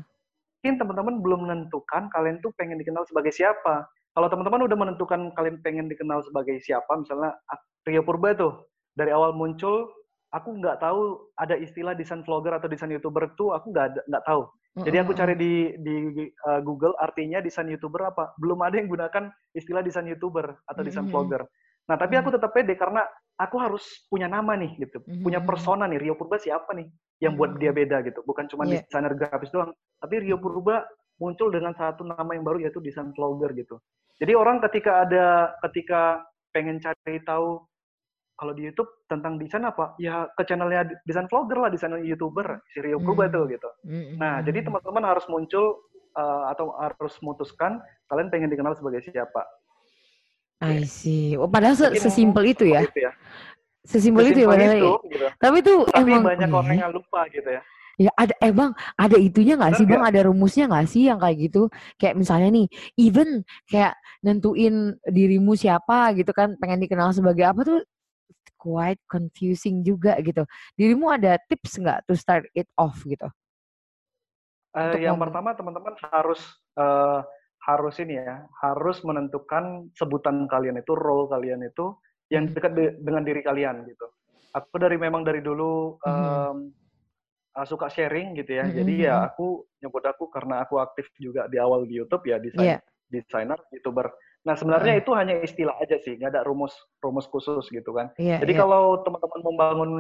teman-teman 0.62 1.18
belum 1.24 1.40
menentukan 1.48 2.12
kalian 2.14 2.38
tuh 2.44 2.52
pengen 2.54 2.78
dikenal 2.78 3.02
sebagai 3.08 3.34
siapa. 3.34 3.88
Kalau 4.14 4.26
teman-teman 4.30 4.66
udah 4.66 4.76
menentukan 4.78 5.30
kalian 5.38 5.62
pengen 5.62 5.86
dikenal 5.90 6.20
sebagai 6.26 6.58
siapa, 6.62 6.98
misalnya 6.98 7.34
ak- 7.48 7.66
Rio 7.86 8.02
Purba 8.04 8.34
tuh 8.36 8.52
dari 8.98 9.08
awal 9.14 9.32
muncul, 9.32 9.88
aku 10.30 10.48
nggak 10.62 10.78
tahu 10.78 11.30
ada 11.34 11.58
istilah 11.58 11.94
desain 11.94 12.22
vlogger 12.22 12.54
atau 12.54 12.70
desain 12.70 12.90
youtuber 12.90 13.34
tuh 13.34 13.54
aku 13.54 13.70
nggak 13.74 14.06
nggak 14.06 14.24
tahu. 14.26 14.46
Jadi 14.70 14.96
aku 15.02 15.12
cari 15.18 15.34
di 15.34 15.74
di 15.82 15.94
uh, 16.46 16.62
Google 16.62 16.94
artinya 17.02 17.42
desain 17.42 17.66
youtuber 17.66 18.06
apa. 18.06 18.32
Belum 18.38 18.62
ada 18.62 18.78
yang 18.78 18.86
gunakan 18.86 19.34
istilah 19.50 19.82
desain 19.82 20.06
youtuber 20.06 20.62
atau 20.70 20.82
desain 20.86 21.04
Mhm. 21.04 21.12
vlogger. 21.12 21.42
Nah 21.90 21.98
tapi 21.98 22.14
aku 22.14 22.30
tetap 22.30 22.54
pede 22.54 22.78
karena 22.78 23.02
aku 23.34 23.58
harus 23.58 24.06
punya 24.06 24.30
nama 24.30 24.54
nih 24.54 24.78
gitu, 24.78 25.02
punya 25.26 25.42
Mhm. 25.42 25.48
persona 25.50 25.90
nih. 25.90 25.98
Rio 25.98 26.14
Purba 26.14 26.38
siapa 26.38 26.70
nih 26.78 26.86
yang 27.18 27.34
buat 27.34 27.58
dia 27.58 27.74
beda 27.74 27.98
gitu. 28.06 28.22
Bukan 28.22 28.46
cuma 28.46 28.62
Iya. 28.64 28.86
desainer 28.86 29.18
grafis 29.18 29.50
doang, 29.50 29.74
tapi 29.98 30.22
Rio 30.22 30.38
Purba 30.38 30.86
muncul 31.18 31.50
dengan 31.50 31.74
satu 31.74 32.06
nama 32.06 32.30
yang 32.32 32.46
baru 32.46 32.62
yaitu 32.62 32.78
desain 32.78 33.10
vlogger 33.12 33.50
gitu. 33.58 33.82
Jadi 34.22 34.32
orang 34.38 34.62
ketika 34.70 35.02
ada 35.02 35.50
ketika 35.66 36.22
pengen 36.54 36.78
cari 36.78 37.18
tahu 37.26 37.66
kalau 38.40 38.56
di 38.56 38.64
YouTube 38.64 38.88
tentang 39.04 39.36
desain 39.36 39.60
apa, 39.68 39.92
ya 40.00 40.24
ke 40.32 40.48
channelnya 40.48 40.88
desain 41.04 41.28
vlogger 41.28 41.60
lah, 41.60 41.68
desainer 41.68 42.00
youtuber 42.00 42.64
si 42.72 42.80
Rio 42.80 42.96
Purba 42.96 43.28
Hmm. 43.28 43.34
tuh 43.36 43.44
gitu. 43.52 43.68
Mhm. 43.84 44.16
Nah, 44.16 44.40
jadi 44.40 44.64
teman-teman 44.64 45.04
harus 45.04 45.28
muncul 45.28 45.84
uh, 46.16 46.48
atau 46.48 46.72
harus 46.80 47.20
memutuskan 47.20 47.84
kalian 48.08 48.32
pengen 48.32 48.48
dikenal 48.48 48.72
sebagai 48.72 49.04
siapa. 49.04 49.44
I 50.64 50.88
see. 50.88 51.36
Oh, 51.36 51.52
padahal 51.52 51.76
se- 51.76 52.00
sesimpel 52.00 52.56
itu 52.56 52.64
ya. 52.64 52.80
seperti 52.88 53.00
ya. 53.04 53.12
Sesimpel 53.84 54.32
itu 54.32 54.40
ya 54.40 54.48
padahal. 54.48 54.72
itu, 54.72 54.88
ya. 54.88 54.96
gitu. 55.12 55.26
Tapi 55.36 55.56
itu 55.60 55.74
Tapi 55.92 56.10
emang 56.16 56.24
banyak 56.24 56.48
orang 56.48 56.76
yang 56.80 56.92
lupa 56.96 57.20
gitu 57.28 57.48
ya. 57.52 57.62
Ya 58.00 58.08
ada 58.16 58.32
eh 58.40 58.48
bang, 58.48 58.72
ada 58.96 59.16
itunya 59.20 59.60
nggak 59.60 59.76
sih 59.76 59.84
bang? 59.84 60.00
Ada 60.00 60.24
rumusnya 60.24 60.64
nggak 60.72 60.88
sih 60.88 61.12
yang 61.12 61.20
kayak 61.20 61.36
gitu? 61.36 61.68
Kayak 62.00 62.16
misalnya 62.16 62.48
nih, 62.48 62.66
even 62.96 63.44
kayak 63.68 63.92
nentuin 64.24 64.96
dirimu 65.04 65.52
siapa 65.52 66.16
gitu 66.16 66.32
kan, 66.32 66.56
pengen 66.56 66.80
dikenal 66.80 67.12
sebagai 67.12 67.44
apa 67.44 67.60
tuh 67.60 67.84
quite 68.60 69.00
confusing 69.08 69.80
juga 69.80 70.20
gitu. 70.20 70.44
Dirimu 70.76 71.08
ada 71.08 71.40
tips 71.48 71.80
nggak 71.80 72.04
to 72.04 72.12
start 72.12 72.44
it 72.52 72.68
off 72.76 73.00
gitu? 73.08 73.24
Eh, 74.70 74.78
Untuk 74.94 75.00
yang 75.02 75.16
ngomong. 75.18 75.24
pertama 75.32 75.50
teman-teman 75.56 75.94
harus 76.12 76.40
eh, 76.78 77.20
harus 77.66 77.94
ini 78.00 78.16
ya, 78.16 78.44
harus 78.62 79.00
menentukan 79.04 79.90
sebutan 79.96 80.44
kalian 80.48 80.80
itu, 80.80 80.92
role 80.96 81.28
kalian 81.28 81.60
itu 81.64 81.96
yang 82.30 82.46
Hmm. 82.48 82.54
dekat 82.56 82.72
de- 82.78 82.94
dengan 83.02 83.22
diri 83.26 83.40
kalian 83.42 83.84
gitu. 83.88 84.06
Aku 84.54 84.76
dari 84.78 84.96
memang 84.96 85.22
dari 85.26 85.40
dulu 85.42 85.98
Mhm. 86.02 86.10
em, 86.10 86.58
uh, 87.58 87.66
suka 87.66 87.90
sharing 87.90 88.38
gitu 88.38 88.58
ya. 88.58 88.66
Mhm, 88.70 88.74
Jadi 88.78 88.94
ya 89.06 89.14
mhm. 89.20 89.26
aku 89.30 89.46
nyebut 89.82 90.04
aku 90.06 90.24
karena 90.30 90.62
aku 90.64 90.78
aktif 90.78 91.06
juga 91.18 91.46
di 91.50 91.58
awal 91.58 91.84
di 91.86 91.98
YouTube 91.98 92.22
ya 92.30 92.38
desain 92.38 92.78
desainer, 93.10 93.58
youtuber. 93.74 94.06
Nah 94.46 94.54
sebenarnya 94.56 94.96
Heeh. 94.96 95.02
itu 95.04 95.10
hanya 95.12 95.34
istilah 95.44 95.76
aja 95.80 96.00
sih, 96.00 96.16
nggak 96.16 96.32
ada 96.32 96.42
rumus 96.48 96.72
rumus 97.04 97.28
khusus 97.28 97.68
gitu 97.68 97.92
kan. 97.92 98.08
Iya, 98.16 98.40
Jadi 98.40 98.52
iya. 98.56 98.60
kalau 98.60 99.04
teman-teman 99.04 99.40
membangun 99.44 99.90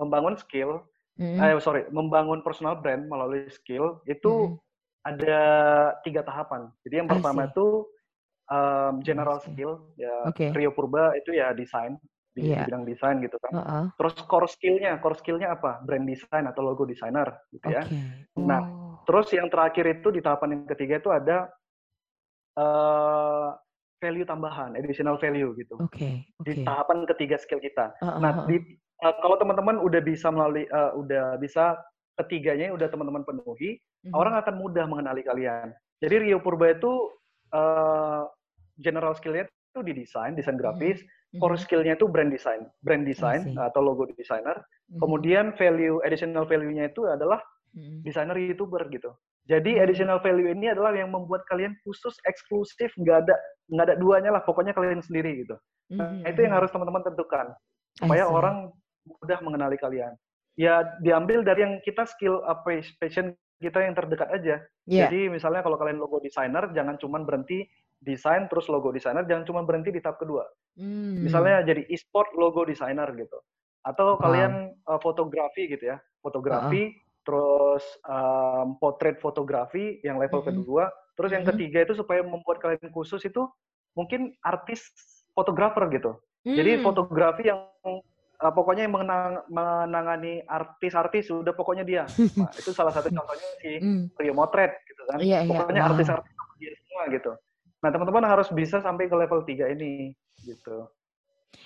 membangun 0.00 0.34
skill, 0.40 0.82
Mhm, 1.14 1.38
eh 1.38 1.54
sorry, 1.62 1.86
membangun 1.94 2.42
personal 2.42 2.74
brand 2.82 3.06
melalui 3.06 3.46
skill 3.46 4.02
itu 4.10 4.50
mhm. 4.50 4.58
ada 5.06 5.38
tiga 6.02 6.24
tahapan. 6.26 6.72
Jadi 6.82 6.94
yang 7.04 7.08
pertama 7.12 7.46
itu 7.46 7.86
um, 8.50 8.94
general 9.04 9.38
skill 9.38 9.94
ya 10.00 10.10
Oke. 10.26 10.50
Rio 10.56 10.72
Purba 10.74 11.14
itu 11.14 11.36
ya 11.36 11.52
desain 11.54 12.00
di, 12.34 12.50
Iya. 12.50 12.66
bidang 12.66 12.82
desain 12.88 13.20
gitu 13.22 13.36
kan. 13.38 13.52
Heeh. 13.62 13.84
Terus 13.94 14.14
core 14.26 14.48
skillnya, 14.50 14.98
core 14.98 15.14
skillnya 15.20 15.54
apa? 15.54 15.84
Brand 15.86 16.02
design 16.08 16.50
atau 16.50 16.66
logo 16.66 16.82
designer 16.82 17.30
gitu 17.54 17.68
ya. 17.70 17.84
Oke. 17.86 18.00
Nah, 18.42 18.62
Oh. 18.64 18.84
Terus 19.04 19.28
yang 19.36 19.52
terakhir 19.52 20.00
itu 20.00 20.08
di 20.08 20.24
tahapan 20.24 20.56
yang 20.56 20.62
ketiga 20.64 20.96
itu 20.96 21.12
ada 21.12 21.52
eh, 22.56 23.48
value 24.04 24.28
tambahan, 24.28 24.76
additional 24.76 25.16
value 25.16 25.56
gitu. 25.56 25.80
Oke. 25.80 26.28
Di 26.44 26.52
Oke. 26.52 26.64
tahapan 26.68 27.08
ketiga 27.08 27.40
skill 27.40 27.64
kita. 27.64 27.96
Heeh, 28.04 28.20
Nah, 28.20 28.44
heeh. 28.44 28.46
di, 28.52 28.56
eh, 29.00 29.14
kalau 29.24 29.40
teman-teman 29.40 29.80
udah 29.80 30.00
bisa 30.04 30.28
melalui, 30.28 30.68
eh, 30.68 30.92
udah 30.92 31.40
bisa 31.40 31.80
ketiganya 32.20 32.70
udah 32.76 32.86
teman-teman 32.92 33.24
penuhi, 33.24 33.80
Mhm. 34.04 34.12
orang 34.12 34.34
akan 34.44 34.54
mudah 34.60 34.84
mengenali 34.84 35.24
kalian. 35.24 35.72
Jadi 36.04 36.28
Rio 36.28 36.38
Purba 36.44 36.76
itu 36.76 36.92
eh, 37.54 38.22
general 38.82 39.14
skillnya 39.14 39.46
itu 39.46 39.80
di 39.86 39.94
desain, 39.94 40.34
desain 40.34 40.58
grafis. 40.58 40.98
Core 41.38 41.54
Mhm. 41.54 41.62
skillnya 41.62 41.94
itu 41.94 42.10
brand 42.10 42.34
design, 42.34 42.66
brand 42.82 43.06
design 43.06 43.54
atau 43.58 43.78
logo 43.78 44.10
designer. 44.10 44.58
Mhm. 44.90 44.98
Kemudian 44.98 45.44
value, 45.54 46.02
additional 46.02 46.46
value-nya 46.50 46.90
itu 46.90 47.06
adalah 47.06 47.38
Mhm. 47.78 48.02
desainer 48.02 48.34
youtuber 48.42 48.86
gitu. 48.90 49.14
Jadi 49.44 49.76
Hmm. 49.76 49.82
additional 49.84 50.18
value 50.24 50.48
ini 50.48 50.72
adalah 50.72 50.96
yang 50.96 51.12
membuat 51.12 51.44
kalian 51.46 51.76
khusus, 51.84 52.16
eksklusif, 52.24 52.92
nggak 52.96 53.28
ada 53.28 53.36
nggak 53.68 53.84
ada 53.92 53.96
duanya 53.96 54.30
lah, 54.32 54.42
pokoknya 54.44 54.72
kalian 54.72 55.00
sendiri 55.00 55.44
gitu. 55.44 55.56
Nah, 55.92 56.08
Mhm, 56.20 56.32
itu 56.32 56.40
yang 56.44 56.52
mhm. 56.56 56.58
harus 56.64 56.70
teman-teman 56.72 57.02
tentukan 57.04 57.46
supaya 57.96 58.24
orang 58.24 58.72
mudah 59.04 59.38
mengenali 59.44 59.76
kalian. 59.76 60.16
Ya 60.56 60.80
diambil 61.00 61.44
dari 61.44 61.60
yang 61.60 61.74
kita 61.84 62.08
skill 62.08 62.40
apa 62.44 62.80
passion 62.96 63.36
kita 63.60 63.80
yang 63.80 63.96
terdekat 63.96 64.28
aja. 64.32 64.64
Iya. 64.84 65.08
Jadi 65.08 65.28
misalnya 65.28 65.60
kalau 65.60 65.76
kalian 65.76 65.96
logo 65.96 66.20
designer, 66.20 66.68
jangan 66.72 66.96
cuma 66.96 67.20
berhenti 67.20 67.64
desain 68.00 68.44
terus 68.52 68.68
logo 68.68 68.92
designer, 68.92 69.24
jangan 69.24 69.44
cuma 69.48 69.60
berhenti 69.64 69.88
di 69.92 70.00
tahap 70.00 70.20
kedua. 70.20 70.44
Hmm. 70.76 71.20
Misalnya 71.24 71.64
jadi 71.64 71.84
e-sport 71.88 72.32
logo 72.36 72.64
designer 72.64 73.08
gitu. 73.16 73.40
Atau 73.84 74.16
Wow. 74.16 74.20
kalian 74.20 74.52
uh, 74.84 75.00
fotografi 75.00 75.68
gitu 75.68 75.92
ya. 75.92 75.96
Fotografi, 76.20 76.92
terus 77.24 77.84
um, 78.04 78.76
potret 78.78 79.18
fotografi 79.18 79.98
yang 80.04 80.20
level 80.20 80.44
Mhm. 80.44 80.48
kedua. 80.52 80.84
Terus 81.16 81.30
yang 81.32 81.44
Mhm. 81.44 81.50
ketiga 81.56 81.78
itu 81.88 81.94
supaya 81.96 82.20
membuat 82.20 82.60
kalian 82.60 82.92
khusus 82.92 83.24
itu 83.24 83.48
mungkin 83.96 84.36
artis 84.44 84.84
fotografer 85.32 85.88
gitu. 85.90 86.20
Jadi 86.44 86.76
Hmm. 86.78 86.84
fotografi 86.84 87.48
yang 87.48 87.64
uh, 88.44 88.52
pokoknya 88.52 88.84
yang 88.84 88.94
menang, 88.94 89.40
menangani 89.48 90.44
artis-artis 90.44 91.32
sudah 91.32 91.56
pokoknya 91.56 91.84
dia. 91.86 92.04
Nah, 92.36 92.52
itu 92.52 92.70
salah 92.76 92.92
satu 92.92 93.08
contohnya 93.08 93.48
si 93.64 93.80
mm. 93.80 94.18
Rio 94.20 94.34
Motret 94.36 94.76
gitu 94.84 95.02
kan. 95.08 95.18
Iya, 95.22 95.38
iya. 95.46 95.48
Pokoknya 95.48 95.82
artis-artis 95.88 96.32
wow. 96.36 96.58
dia 96.60 96.72
semua 96.76 97.02
gitu. 97.08 97.32
Nah, 97.80 97.88
teman-teman 97.94 98.24
harus 98.28 98.48
bisa 98.52 98.84
sampai 98.84 99.08
ke 99.08 99.16
level 99.16 99.40
3 99.46 99.72
ini 99.72 100.12
gitu. 100.44 100.88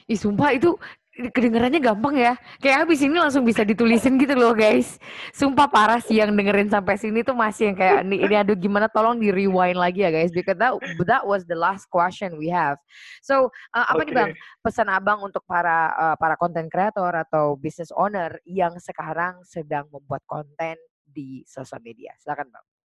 Ih, 0.07 0.18
sumpah 0.21 0.53
itu 0.55 0.77
kedengarannya 1.18 1.83
gampang 1.83 2.14
ya. 2.14 2.38
Kayak 2.62 2.87
habis 2.87 3.02
ini 3.02 3.18
langsung 3.18 3.42
bisa 3.42 3.66
ditulisin 3.66 4.14
gitu 4.16 4.38
loh 4.38 4.54
guys. 4.54 5.02
Sumpah 5.35 5.66
parah 5.66 5.98
sih 5.98 6.22
yang 6.22 6.31
dengerin 6.31 6.70
sampai 6.70 6.94
sini 6.94 7.26
tuh 7.26 7.35
masih 7.35 7.74
yang 7.74 7.76
kayak 7.76 8.07
ini, 8.07 8.16
ini 8.22 8.35
aduh 8.38 8.54
gimana 8.54 8.87
tolong 8.87 9.18
di 9.18 9.35
rewind 9.35 9.74
lagi 9.74 10.07
ya 10.07 10.14
guys 10.14 10.31
because 10.31 10.54
that 10.54 10.78
that 11.04 11.26
was 11.26 11.42
the 11.50 11.59
last 11.59 11.90
question 11.90 12.38
we 12.38 12.46
have. 12.46 12.78
So 13.20 13.50
uh, 13.74 13.87
apa 13.90 14.07
okay. 14.07 14.09
nih 14.09 14.14
bang 14.14 14.31
pesan 14.62 14.87
abang 14.87 15.18
untuk 15.26 15.42
para 15.42 15.90
uh, 15.98 16.16
para 16.16 16.38
content 16.38 16.70
creator 16.70 17.11
atau 17.11 17.59
business 17.59 17.90
owner 17.98 18.38
yang 18.46 18.78
sekarang 18.78 19.42
sedang 19.42 19.90
membuat 19.90 20.22
konten 20.31 20.78
di 21.02 21.42
sosial 21.50 21.83
media? 21.83 22.14
Silakan 22.22 22.54
bang. 22.54 22.77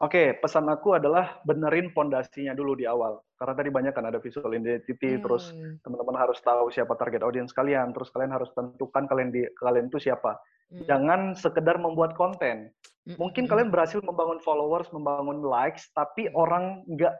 Oke, 0.00 0.32
pesan 0.40 0.64
aku 0.64 0.96
adalah 0.96 1.44
benerin 1.44 1.92
pondasinya 1.92 2.56
dulu 2.56 2.72
di 2.72 2.88
awal. 2.88 3.20
Karena 3.36 3.52
tadi 3.52 3.68
banyak 3.68 3.92
kan 3.92 4.08
ada 4.08 4.16
visual 4.16 4.48
identity, 4.56 5.20
hmm. 5.20 5.20
terus 5.20 5.52
teman-teman 5.84 6.16
harus 6.16 6.40
tahu 6.40 6.72
siapa 6.72 6.96
target 6.96 7.20
audience 7.20 7.52
kalian, 7.52 7.92
terus 7.92 8.08
kalian 8.08 8.32
harus 8.32 8.48
tentukan 8.56 9.04
kalian 9.04 9.28
di 9.28 9.44
kalian 9.60 9.92
itu 9.92 10.00
siapa. 10.00 10.40
Hmm. 10.72 10.88
Jangan 10.88 11.20
sekedar 11.36 11.76
membuat 11.76 12.16
konten. 12.16 12.72
Hmm. 13.04 13.16
Mungkin 13.20 13.44
hmm. 13.44 13.52
kalian 13.52 13.68
berhasil 13.68 14.00
membangun 14.00 14.40
followers, 14.40 14.88
membangun 14.88 15.44
likes, 15.44 15.92
tapi 15.92 16.32
orang 16.32 16.80
nggak 16.88 17.12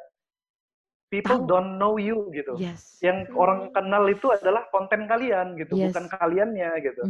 people 1.12 1.36
Tahu. 1.36 1.52
don't 1.52 1.76
know 1.76 2.00
you 2.00 2.32
gitu. 2.32 2.56
Yes. 2.56 2.96
Yang 3.04 3.28
hmm. 3.28 3.36
orang 3.36 3.60
kenal 3.76 4.08
itu 4.08 4.32
adalah 4.32 4.64
konten 4.72 5.04
kalian 5.04 5.52
gitu, 5.60 5.76
yes. 5.76 5.92
bukan 5.92 6.08
kaliannya 6.16 6.72
gitu. 6.80 7.02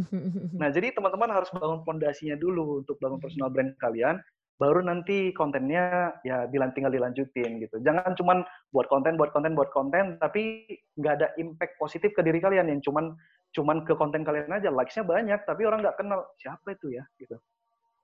nah, 0.59 0.67
jadi 0.67 0.91
teman-teman 0.91 1.31
harus 1.31 1.47
bangun 1.55 1.79
pondasinya 1.87 2.35
dulu 2.35 2.83
untuk 2.83 2.99
bangun 2.99 3.23
personal 3.23 3.47
brand 3.47 3.71
kalian 3.79 4.19
baru 4.61 4.85
nanti 4.85 5.33
kontennya 5.33 6.13
ya 6.21 6.45
bilang 6.45 6.69
tinggal 6.77 6.93
dilanjutin 6.93 7.57
gitu. 7.57 7.81
Jangan 7.81 8.13
cuman 8.13 8.45
buat 8.69 8.85
konten, 8.85 9.17
buat 9.17 9.33
konten, 9.33 9.57
buat 9.57 9.73
konten, 9.73 10.21
tapi 10.21 10.69
nggak 11.01 11.13
ada 11.17 11.27
impact 11.41 11.81
positif 11.81 12.13
ke 12.13 12.21
diri 12.21 12.37
kalian 12.37 12.69
yang 12.69 12.77
cuman 12.85 13.17
cuman 13.57 13.81
ke 13.81 13.97
konten 13.97 14.21
kalian 14.21 14.53
aja, 14.53 14.69
likes-nya 14.69 15.01
banyak, 15.01 15.41
tapi 15.49 15.65
orang 15.65 15.81
nggak 15.81 15.97
kenal 15.97 16.29
siapa 16.37 16.77
itu 16.77 16.93
ya 16.93 17.01
gitu. 17.17 17.41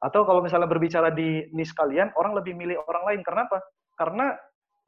Atau 0.01 0.25
kalau 0.25 0.41
misalnya 0.41 0.65
berbicara 0.65 1.13
di 1.13 1.45
niche 1.53 1.77
kalian, 1.77 2.09
orang 2.17 2.33
lebih 2.33 2.57
milih 2.57 2.81
orang 2.89 3.03
lain. 3.13 3.21
Karena 3.21 3.41
apa? 3.49 3.57
Karena 3.97 4.25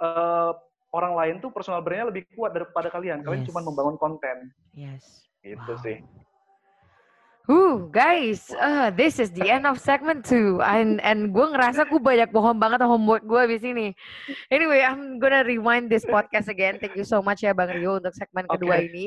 uh, 0.01 0.51
orang 0.93 1.13
lain 1.17 1.36
tuh 1.41 1.49
personal 1.53 1.82
brand-nya 1.82 2.10
lebih 2.10 2.29
kuat 2.34 2.53
daripada 2.53 2.89
kalian. 2.93 3.25
Kalian 3.25 3.41
yes. 3.45 3.49
cuma 3.49 3.62
membangun 3.65 3.97
konten. 3.97 4.53
Yes. 4.73 5.25
Itu 5.41 5.73
wow. 5.73 5.82
sih. 5.82 5.97
Uh, 7.49 7.88
guys, 7.89 8.52
uh, 8.62 8.91
this 8.91 9.17
is 9.17 9.32
the 9.32 9.49
end 9.49 9.65
of 9.65 9.80
segment 9.80 10.21
two. 10.28 10.62
And 10.62 11.02
and 11.02 11.32
gue 11.34 11.45
ngerasa 11.49 11.88
gue 11.89 11.97
banyak 11.97 12.30
bohong 12.30 12.60
banget 12.62 12.84
homework 12.86 13.25
gue 13.25 13.56
di 13.56 13.58
sini. 13.58 13.88
Anyway, 14.54 14.84
I'm 14.84 15.17
gonna 15.17 15.41
rewind 15.41 15.88
this 15.89 16.06
podcast 16.06 16.52
again. 16.52 16.78
Thank 16.78 16.99
you 16.99 17.08
so 17.08 17.23
much 17.25 17.41
ya 17.41 17.56
Bang 17.58 17.73
Rio 17.73 17.97
untuk 17.97 18.13
segmen 18.13 18.45
kedua 18.45 18.84
okay. 18.84 18.89
ini. 18.91 19.06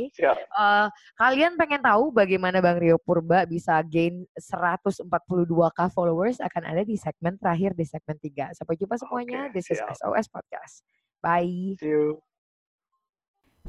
Uh, 0.59 0.91
kalian 1.21 1.55
pengen 1.55 1.85
tahu 1.85 2.11
bagaimana 2.11 2.59
Bang 2.59 2.83
Rio 2.83 2.99
Purba 2.99 3.47
bisa 3.47 3.79
gain 3.87 4.27
142k 4.35 5.79
followers 5.93 6.43
akan 6.43 6.63
ada 6.67 6.83
di 6.83 6.99
segmen 6.99 7.39
terakhir 7.39 7.77
di 7.79 7.87
segmen 7.87 8.19
3. 8.19 8.59
Sampai 8.59 8.75
jumpa 8.75 8.99
semuanya. 8.99 9.51
Okay. 9.51 9.61
This 9.61 9.71
is 9.71 9.79
SOS 9.79 10.27
Podcast. 10.33 10.83
Bye. 11.23 11.79
See 11.79 11.95
you. 11.95 12.32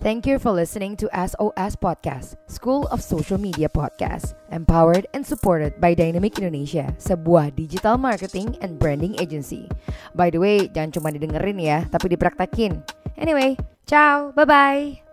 Thank 0.01 0.25
you 0.25 0.41
for 0.41 0.49
listening 0.49 0.97
to 1.05 1.07
SOS 1.13 1.77
Podcast, 1.77 2.33
School 2.49 2.89
of 2.89 2.97
Social 2.97 3.37
Media 3.37 3.69
Podcast, 3.69 4.33
empowered 4.49 5.05
and 5.13 5.21
supported 5.21 5.77
by 5.77 5.93
Dynamic 5.93 6.41
Indonesia, 6.41 6.89
sebuah 6.97 7.53
digital 7.53 8.01
marketing 8.01 8.57
and 8.65 8.81
branding 8.81 9.13
agency. 9.21 9.69
By 10.17 10.33
the 10.33 10.41
way, 10.41 10.65
jangan 10.65 10.97
cuma 10.97 11.13
didengerin 11.13 11.61
ya, 11.61 11.85
tapi 11.93 12.09
dipraktekin. 12.09 12.81
Anyway, 13.21 13.53
ciao, 13.85 14.33
bye-bye. 14.33 15.12